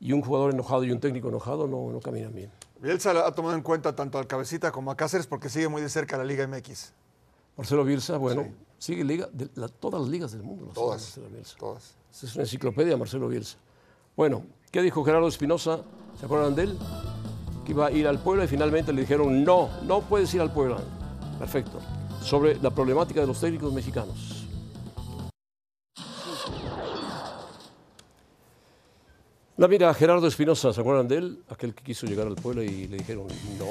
Y 0.00 0.12
un 0.12 0.22
jugador 0.22 0.52
enojado 0.54 0.84
y 0.84 0.92
un 0.92 1.00
técnico 1.00 1.28
enojado 1.28 1.66
no, 1.66 1.90
no 1.90 2.00
caminan 2.00 2.34
bien. 2.34 2.50
Bielsa 2.80 3.10
ha 3.26 3.32
tomado 3.34 3.54
en 3.54 3.62
cuenta 3.62 3.94
tanto 3.94 4.18
al 4.18 4.26
Cabecita 4.26 4.72
como 4.72 4.90
a 4.90 4.96
Cáceres 4.96 5.26
porque 5.26 5.48
sigue 5.50 5.68
muy 5.68 5.82
de 5.82 5.88
cerca 5.90 6.16
la 6.16 6.24
Liga 6.24 6.46
MX. 6.46 6.92
Marcelo 7.56 7.84
Bielsa, 7.84 8.16
bueno, 8.16 8.46
sigue 8.78 9.04
liga, 9.04 9.28
de 9.32 9.50
la- 9.56 9.68
todas 9.68 10.00
las 10.00 10.08
ligas 10.10 10.32
del 10.32 10.42
mundo. 10.42 10.64
las 10.66 10.74
Todas. 10.74 11.02
Marcelo 11.02 11.28
Bielsa. 11.28 11.56
Todas. 11.58 11.94
Es 12.22 12.34
una 12.34 12.44
enciclopedia 12.44 12.96
Marcelo 12.96 13.28
Bielsa. 13.28 13.58
Bueno, 14.16 14.44
¿qué 14.70 14.80
dijo 14.80 15.04
Gerardo 15.04 15.28
Espinosa? 15.28 15.80
¿Se 16.18 16.24
acuerdan 16.24 16.54
de 16.54 16.62
él? 16.62 16.78
Que 17.66 17.72
iba 17.72 17.86
a 17.88 17.90
ir 17.90 18.08
al 18.08 18.18
Puebla 18.18 18.44
y 18.44 18.48
finalmente 18.48 18.92
le 18.94 19.02
dijeron, 19.02 19.44
no, 19.44 19.68
no 19.82 20.00
puedes 20.00 20.32
ir 20.32 20.40
al 20.40 20.50
Puebla. 20.52 20.78
Perfecto. 21.38 21.78
Sobre 22.22 22.56
la 22.60 22.70
problemática 22.70 23.20
de 23.20 23.26
los 23.26 23.38
técnicos 23.40 23.72
mexicanos. 23.74 24.39
La 29.60 29.68
mira, 29.68 29.92
Gerardo 29.92 30.26
Espinosa, 30.26 30.72
¿se 30.72 30.80
acuerdan 30.80 31.06
de 31.06 31.16
él? 31.18 31.38
Aquel 31.50 31.74
que 31.74 31.84
quiso 31.84 32.06
llegar 32.06 32.26
al 32.26 32.34
Puebla 32.34 32.64
y 32.64 32.88
le 32.88 32.96
dijeron, 32.96 33.26
no. 33.58 33.66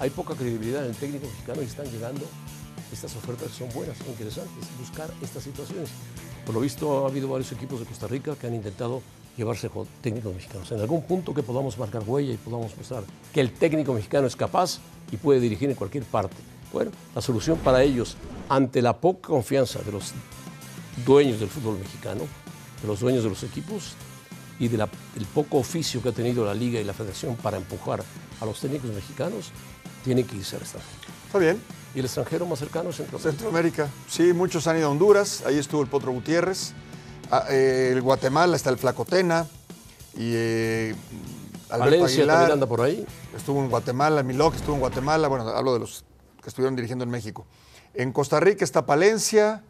Hay 0.00 0.10
poca 0.10 0.34
credibilidad 0.34 0.84
en 0.84 0.90
el 0.90 0.96
técnico 0.96 1.24
mexicano 1.24 1.62
y 1.62 1.64
están 1.64 1.86
llegando 1.86 2.26
estas 2.92 3.16
ofertas 3.16 3.50
son 3.52 3.70
buenas, 3.74 3.96
son 3.96 4.08
interesantes, 4.08 4.68
buscar 4.78 5.10
estas 5.22 5.44
situaciones. 5.44 5.88
Por 6.44 6.54
lo 6.54 6.60
visto 6.60 7.06
ha 7.06 7.08
habido 7.08 7.26
varios 7.26 7.50
equipos 7.52 7.80
de 7.80 7.86
Costa 7.86 8.06
Rica 8.06 8.36
que 8.36 8.48
han 8.48 8.54
intentado 8.54 9.00
llevarse 9.34 9.70
técnicos 10.02 10.34
mexicanos. 10.34 10.70
En 10.72 10.80
algún 10.80 11.02
punto 11.04 11.32
que 11.32 11.42
podamos 11.42 11.78
marcar 11.78 12.02
huella 12.06 12.34
y 12.34 12.36
podamos 12.36 12.76
mostrar 12.76 13.02
que 13.32 13.40
el 13.40 13.52
técnico 13.52 13.94
mexicano 13.94 14.26
es 14.26 14.36
capaz 14.36 14.78
y 15.10 15.16
puede 15.16 15.40
dirigir 15.40 15.70
en 15.70 15.76
cualquier 15.76 16.04
parte. 16.04 16.36
Bueno, 16.70 16.90
la 17.14 17.22
solución 17.22 17.56
para 17.56 17.82
ellos, 17.82 18.18
ante 18.50 18.82
la 18.82 18.94
poca 18.98 19.28
confianza 19.28 19.78
de 19.80 19.90
los 19.90 20.12
dueños 21.06 21.40
del 21.40 21.48
fútbol 21.48 21.78
mexicano, 21.78 22.24
de 22.82 22.86
los 22.86 23.00
dueños 23.00 23.24
de 23.24 23.30
los 23.30 23.42
equipos 23.42 23.96
y 24.58 24.68
del 24.68 24.88
poco 25.34 25.58
oficio 25.58 26.02
que 26.02 26.08
ha 26.08 26.12
tenido 26.12 26.44
la 26.44 26.54
liga 26.54 26.80
y 26.80 26.84
la 26.84 26.92
federación 26.92 27.36
para 27.36 27.56
empujar 27.56 28.02
a 28.40 28.44
los 28.44 28.60
técnicos 28.60 28.90
mexicanos, 28.90 29.50
tiene 30.04 30.24
que 30.24 30.36
irse 30.36 30.56
al 30.56 30.62
extranjero. 30.62 31.12
Está 31.26 31.38
bien. 31.38 31.60
¿Y 31.94 32.00
el 32.00 32.04
extranjero 32.04 32.46
más 32.46 32.58
cercano 32.58 32.90
es 32.90 32.96
Centroamérica? 32.96 33.30
Centroamérica. 33.30 33.88
Sí, 34.08 34.32
muchos 34.32 34.66
han 34.66 34.78
ido 34.78 34.88
a 34.88 34.90
Honduras, 34.90 35.42
ahí 35.46 35.58
estuvo 35.58 35.82
el 35.82 35.88
Potro 35.88 36.12
Gutiérrez. 36.12 36.72
Ah, 37.30 37.44
eh, 37.50 37.90
el 37.92 38.02
Guatemala 38.02 38.56
está 38.56 38.70
el 38.70 38.78
Flacotena. 38.78 39.46
Y 40.14 40.32
eh, 40.34 40.94
Valencia 41.68 42.26
también 42.26 42.52
anda 42.52 42.66
por 42.66 42.80
ahí. 42.80 43.06
Estuvo 43.36 43.62
en 43.62 43.70
Guatemala, 43.70 44.22
Miloc 44.22 44.54
estuvo 44.54 44.74
en 44.74 44.80
Guatemala. 44.80 45.28
Bueno, 45.28 45.48
hablo 45.48 45.74
de 45.74 45.80
los 45.80 46.04
que 46.42 46.48
estuvieron 46.48 46.76
dirigiendo 46.76 47.04
en 47.04 47.10
México. 47.10 47.46
En 47.94 48.12
Costa 48.12 48.40
Rica 48.40 48.64
está 48.64 48.86
Palencia, 48.86 49.62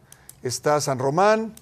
está 0.43 0.79
San 0.81 0.99
Román, 0.99 1.53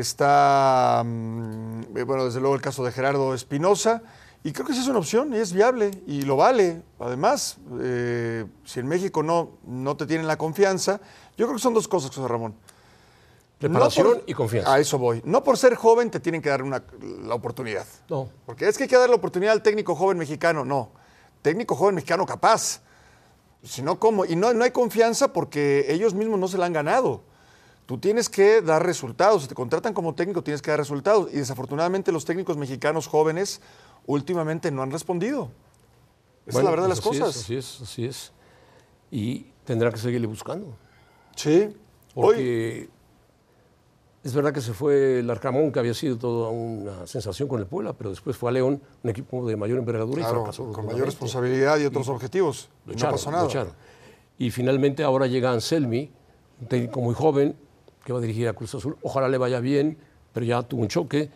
está, 0.00 1.02
mm, 1.04 1.96
eh, 1.96 2.02
bueno, 2.04 2.24
desde 2.24 2.40
luego 2.40 2.54
el 2.54 2.60
caso 2.60 2.84
de 2.84 2.92
Gerardo 2.92 3.34
Espinosa. 3.34 4.02
Y 4.44 4.52
creo 4.52 4.66
que 4.66 4.72
esa 4.72 4.82
es 4.82 4.88
una 4.88 5.00
opción 5.00 5.34
y 5.34 5.38
es 5.38 5.52
viable 5.52 5.90
y 6.06 6.22
lo 6.22 6.36
vale. 6.36 6.82
Además, 7.00 7.58
eh, 7.80 8.46
si 8.64 8.80
en 8.80 8.86
México 8.86 9.22
no, 9.22 9.58
no 9.66 9.96
te 9.96 10.06
tienen 10.06 10.26
la 10.26 10.38
confianza, 10.38 11.00
yo 11.36 11.46
creo 11.46 11.56
que 11.56 11.62
son 11.62 11.74
dos 11.74 11.88
cosas, 11.88 12.14
José 12.14 12.28
Ramón. 12.28 12.54
Preparación 13.58 14.22
y 14.26 14.34
confianza. 14.34 14.72
A 14.72 14.78
eso 14.78 14.98
voy. 14.98 15.20
No 15.24 15.42
por 15.42 15.58
ser 15.58 15.74
joven 15.74 16.10
te 16.10 16.20
tienen 16.20 16.40
que 16.40 16.48
dar 16.48 16.62
una, 16.62 16.84
la 17.24 17.34
oportunidad. 17.34 17.84
No. 18.08 18.28
Porque 18.46 18.68
es 18.68 18.78
que 18.78 18.84
hay 18.84 18.88
que 18.88 18.96
dar 18.96 19.10
la 19.10 19.16
oportunidad 19.16 19.52
al 19.52 19.62
técnico 19.62 19.96
joven 19.96 20.16
mexicano. 20.16 20.64
No. 20.64 20.92
Técnico 21.42 21.74
joven 21.74 21.96
mexicano 21.96 22.24
capaz. 22.24 22.80
Si 23.64 23.82
no, 23.82 23.98
¿cómo? 23.98 24.24
Y 24.24 24.36
no, 24.36 24.54
no 24.54 24.62
hay 24.62 24.70
confianza 24.70 25.32
porque 25.32 25.86
ellos 25.88 26.14
mismos 26.14 26.38
no 26.38 26.46
se 26.46 26.56
la 26.56 26.66
han 26.66 26.72
ganado. 26.72 27.22
Tú 27.88 27.96
tienes 27.96 28.28
que 28.28 28.60
dar 28.60 28.84
resultados. 28.84 29.44
Si 29.44 29.48
te 29.48 29.54
contratan 29.54 29.94
como 29.94 30.14
técnico, 30.14 30.44
tienes 30.44 30.60
que 30.60 30.70
dar 30.70 30.78
resultados. 30.78 31.32
Y 31.32 31.38
desafortunadamente 31.38 32.12
los 32.12 32.26
técnicos 32.26 32.58
mexicanos 32.58 33.06
jóvenes 33.06 33.62
últimamente 34.04 34.70
no 34.70 34.82
han 34.82 34.90
respondido. 34.90 35.50
Esa 36.44 36.58
es 36.58 36.64
la 36.66 36.70
verdad 36.70 36.84
de 36.84 36.90
las 36.90 37.00
pues 37.00 37.18
cosas. 37.18 37.34
así 37.34 37.56
es, 37.56 37.80
así 37.80 38.04
es. 38.04 38.32
Y 39.10 39.46
tendrá 39.64 39.90
que 39.90 39.96
seguirle 39.96 40.26
buscando. 40.26 40.76
Sí. 41.34 41.74
Porque 42.14 42.90
es 44.22 44.34
verdad 44.34 44.52
que 44.52 44.60
se 44.60 44.74
fue 44.74 45.20
el 45.20 45.30
Arcamón, 45.30 45.72
que 45.72 45.78
había 45.78 45.94
sido 45.94 46.18
toda 46.18 46.50
una 46.50 47.06
sensación 47.06 47.48
con 47.48 47.58
el 47.58 47.66
Puebla, 47.66 47.94
pero 47.94 48.10
después 48.10 48.36
fue 48.36 48.50
a 48.50 48.52
León, 48.52 48.82
un 49.02 49.10
equipo 49.10 49.48
de 49.48 49.56
mayor 49.56 49.78
envergadura 49.78 50.20
y 50.20 50.24
fracasó. 50.26 50.70
Con 50.74 50.84
mayor 50.84 51.06
responsabilidad 51.06 51.78
y 51.78 51.86
otros 51.86 52.10
objetivos. 52.10 52.68
no 52.84 52.94
pasó 53.10 53.30
nada. 53.30 53.48
Y 54.36 54.50
finalmente 54.50 55.02
ahora 55.04 55.26
llega 55.26 55.50
Anselmi, 55.52 56.12
un 56.60 56.68
técnico 56.68 57.00
muy 57.00 57.14
joven, 57.14 57.56
que 58.08 58.14
va 58.14 58.20
a 58.20 58.22
dirigir 58.22 58.48
a 58.48 58.54
Cruz 58.54 58.74
Azul. 58.74 58.96
Ojalá 59.02 59.28
le 59.28 59.36
vaya 59.36 59.60
bien, 59.60 59.98
pero 60.32 60.46
ya 60.46 60.62
tuvo 60.62 60.80
un 60.80 60.88
choque. 60.88 61.28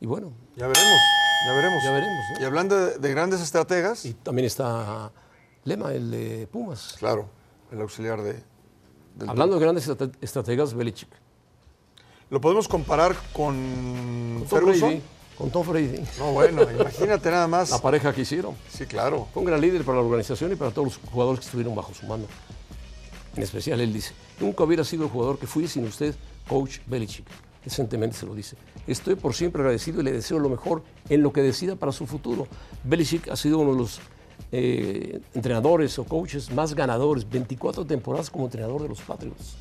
Y 0.00 0.06
bueno. 0.06 0.30
Ya 0.54 0.68
veremos. 0.68 1.00
Ya 1.44 1.52
veremos. 1.52 1.82
Ya 1.82 1.90
veremos. 1.90 2.24
Y 2.40 2.44
hablando 2.44 2.86
de, 2.90 3.10
grandes 3.10 3.40
estrategas. 3.40 4.06
Y 4.06 4.14
también 4.14 4.46
está 4.46 5.10
Lema, 5.64 5.92
el 5.92 6.12
de 6.12 6.46
Pumas. 6.46 6.94
Claro, 7.00 7.28
el 7.72 7.80
auxiliar 7.80 8.22
de. 8.22 8.40
Hablando 9.26 9.56
de 9.56 9.60
grandes 9.62 9.90
estrategas, 10.20 10.74
Belichick. 10.74 11.08
¿Lo 12.30 12.40
podemos 12.40 12.68
comparar 12.68 13.16
con, 13.32 14.46
con 14.48 14.78
Tom 14.78 15.00
Con 15.36 15.50
Tom 15.50 15.66
Brady. 15.66 16.04
No, 16.20 16.30
bueno, 16.30 16.70
imagínate 16.70 17.32
nada 17.32 17.48
más. 17.48 17.70
La 17.70 17.78
pareja 17.78 18.12
que 18.14 18.20
hicieron. 18.20 18.54
Sí, 18.68 18.86
claro. 18.86 19.26
Fue 19.34 19.40
un 19.40 19.48
gran 19.48 19.60
líder 19.60 19.82
para 19.82 19.98
la 19.98 20.04
organización 20.04 20.52
y 20.52 20.54
para 20.54 20.70
todos 20.70 20.86
los 20.86 21.10
jugadores 21.10 21.40
que 21.40 21.46
estuvieron 21.46 21.74
bajo 21.74 21.92
su 21.92 22.06
mando. 22.06 22.28
En 23.36 23.42
especial 23.42 23.80
él 23.80 23.92
dice, 23.92 24.12
nunca 24.40 24.64
hubiera 24.64 24.84
sido 24.84 25.04
el 25.04 25.10
jugador 25.10 25.38
que 25.38 25.46
fui 25.46 25.68
sin 25.68 25.84
usted, 25.84 26.14
coach 26.48 26.78
Belichick 26.86 27.26
decentemente 27.64 28.16
se 28.16 28.26
lo 28.26 28.34
dice. 28.34 28.56
Estoy 28.86 29.14
por 29.14 29.34
siempre 29.34 29.62
agradecido 29.62 30.00
y 30.00 30.04
le 30.04 30.12
deseo 30.12 30.38
lo 30.38 30.48
mejor 30.48 30.82
en 31.08 31.22
lo 31.22 31.32
que 31.32 31.42
decida 31.42 31.76
para 31.76 31.92
su 31.92 32.06
futuro. 32.06 32.46
Belichick 32.84 33.28
ha 33.28 33.36
sido 33.36 33.58
uno 33.58 33.72
de 33.72 33.78
los 33.78 34.00
eh, 34.52 35.20
entrenadores 35.34 35.98
o 35.98 36.04
coaches 36.04 36.50
más 36.52 36.74
ganadores, 36.74 37.28
24 37.28 37.84
temporadas 37.84 38.30
como 38.30 38.46
entrenador 38.46 38.82
de 38.82 38.88
los 38.88 39.00
Patriots. 39.00 39.56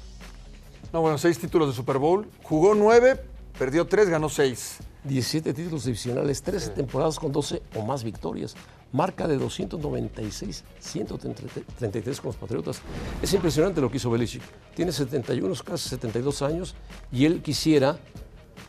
No, 0.93 1.01
bueno, 1.01 1.17
seis 1.17 1.37
títulos 1.37 1.67
de 1.67 1.75
Super 1.75 1.97
Bowl, 1.97 2.27
jugó 2.41 2.73
nueve, 2.73 3.19
perdió 3.59 3.85
tres, 3.85 4.09
ganó 4.09 4.29
seis. 4.29 4.77
17 5.03 5.53
títulos 5.53 5.85
divisionales, 5.85 6.41
13 6.41 6.71
temporadas 6.71 7.19
con 7.19 7.31
12 7.31 7.61
o 7.75 7.85
más 7.85 8.03
victorias 8.03 8.55
marca 8.91 9.27
de 9.27 9.37
296, 9.37 10.63
133 10.79 12.21
con 12.21 12.29
los 12.29 12.35
Patriotas. 12.35 12.81
Es 13.21 13.33
impresionante 13.33 13.81
lo 13.81 13.91
que 13.91 13.97
hizo 13.97 14.09
Belichick. 14.09 14.41
Tiene 14.75 14.91
71, 14.91 15.53
casi 15.63 15.89
72 15.89 16.41
años 16.41 16.75
y 17.11 17.25
él 17.25 17.41
quisiera 17.41 17.99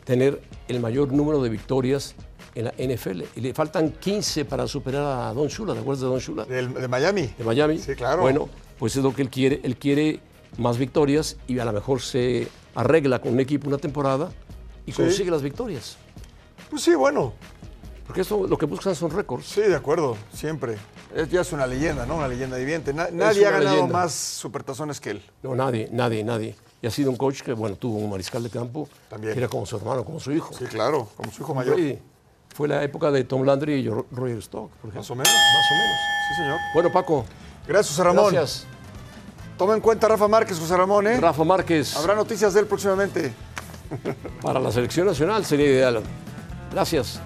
tener 0.03 0.41
el 0.67 0.79
mayor 0.79 1.11
número 1.11 1.41
de 1.41 1.49
victorias 1.49 2.15
en 2.55 2.65
la 2.65 2.71
NFL. 2.71 3.23
Y 3.35 3.41
le 3.41 3.53
faltan 3.53 3.91
15 3.91 4.45
para 4.45 4.67
superar 4.67 5.29
a 5.29 5.33
Don 5.33 5.47
Shula, 5.47 5.73
¿te 5.73 5.79
acuerdas 5.79 6.01
de 6.01 6.07
Don 6.07 6.19
Shula? 6.19 6.45
De, 6.45 6.87
Miami. 6.87 7.33
De 7.37 7.43
Miami. 7.43 7.77
Sí, 7.77 7.95
claro. 7.95 8.21
Bueno, 8.21 8.49
pues 8.77 8.95
es 8.95 9.03
lo 9.03 9.13
que 9.13 9.21
él 9.21 9.29
quiere. 9.29 9.61
Él 9.63 9.77
quiere 9.77 10.19
más 10.57 10.77
victorias 10.77 11.37
y 11.47 11.59
a 11.59 11.65
lo 11.65 11.73
mejor 11.73 12.01
se 12.01 12.47
arregla 12.75 13.19
con 13.19 13.33
un 13.33 13.39
equipo 13.39 13.67
una 13.67 13.77
temporada 13.77 14.31
y 14.85 14.91
consigue 14.91 15.31
las 15.31 15.41
victorias. 15.41 15.97
Pues 16.69 16.83
sí, 16.83 16.95
bueno, 16.95 17.33
porque 18.05 18.21
eso 18.21 18.45
lo 18.47 18.57
que 18.57 18.65
buscan 18.65 18.95
son 18.95 19.11
récords. 19.11 19.45
Sí, 19.45 19.61
de 19.61 19.75
acuerdo, 19.75 20.17
siempre. 20.33 20.77
Es, 21.15 21.29
ya 21.29 21.41
es 21.41 21.51
una 21.53 21.67
leyenda, 21.67 22.05
¿no? 22.05 22.17
Una 22.17 22.27
leyenda 22.27 22.57
viviente. 22.57 22.93
nadie 22.93 23.45
ha 23.45 23.51
ganado 23.51 23.87
más 23.87 24.13
supertazones 24.13 24.99
que 24.99 25.11
él. 25.11 25.21
No, 25.43 25.55
nadie, 25.55 25.89
nadie, 25.91 26.23
nadie. 26.23 26.55
Y 26.81 26.87
ha 26.87 26.91
sido 26.91 27.11
un 27.11 27.17
coach 27.17 27.41
que, 27.41 27.53
bueno, 27.53 27.75
tuvo 27.75 27.97
un 27.97 28.09
mariscal 28.09 28.43
de 28.43 28.49
campo. 28.49 28.89
También. 29.09 29.33
Que 29.33 29.39
era 29.39 29.47
como 29.47 29.65
su 29.65 29.77
hermano, 29.77 30.03
como 30.03 30.19
su 30.19 30.31
hijo. 30.31 30.53
Sí, 30.53 30.65
claro, 30.65 31.07
como 31.15 31.31
su 31.31 31.43
hijo 31.43 31.53
mayor. 31.53 31.77
fue 32.53 32.67
la 32.67 32.83
época 32.83 33.11
de 33.11 33.23
Tom 33.23 33.43
Landry 33.43 33.75
y 33.75 33.87
Roger 33.87 34.37
Stock, 34.39 34.71
por 34.71 34.93
Más 34.93 35.09
o 35.09 35.15
menos. 35.15 35.31
Más 35.31 35.71
o 35.71 35.75
menos. 35.75 35.97
Sí, 36.27 36.35
señor. 36.35 36.59
Bueno, 36.73 36.91
Paco. 36.91 37.25
Gracias, 37.67 37.95
José 37.95 38.03
Ramón. 38.03 38.33
Gracias. 38.33 38.65
Toma 39.57 39.75
en 39.75 39.81
cuenta 39.81 40.07
Rafa 40.07 40.27
Márquez, 40.27 40.59
José 40.59 40.75
Ramón, 40.75 41.05
¿eh? 41.05 41.19
Rafa 41.19 41.43
Márquez. 41.43 41.95
Habrá 41.95 42.15
noticias 42.15 42.53
de 42.53 42.61
él 42.61 42.65
próximamente. 42.65 43.31
Para 44.41 44.59
la 44.59 44.71
selección 44.71 45.07
nacional 45.07 45.45
sería 45.45 45.67
ideal. 45.67 46.01
Gracias. 46.71 47.21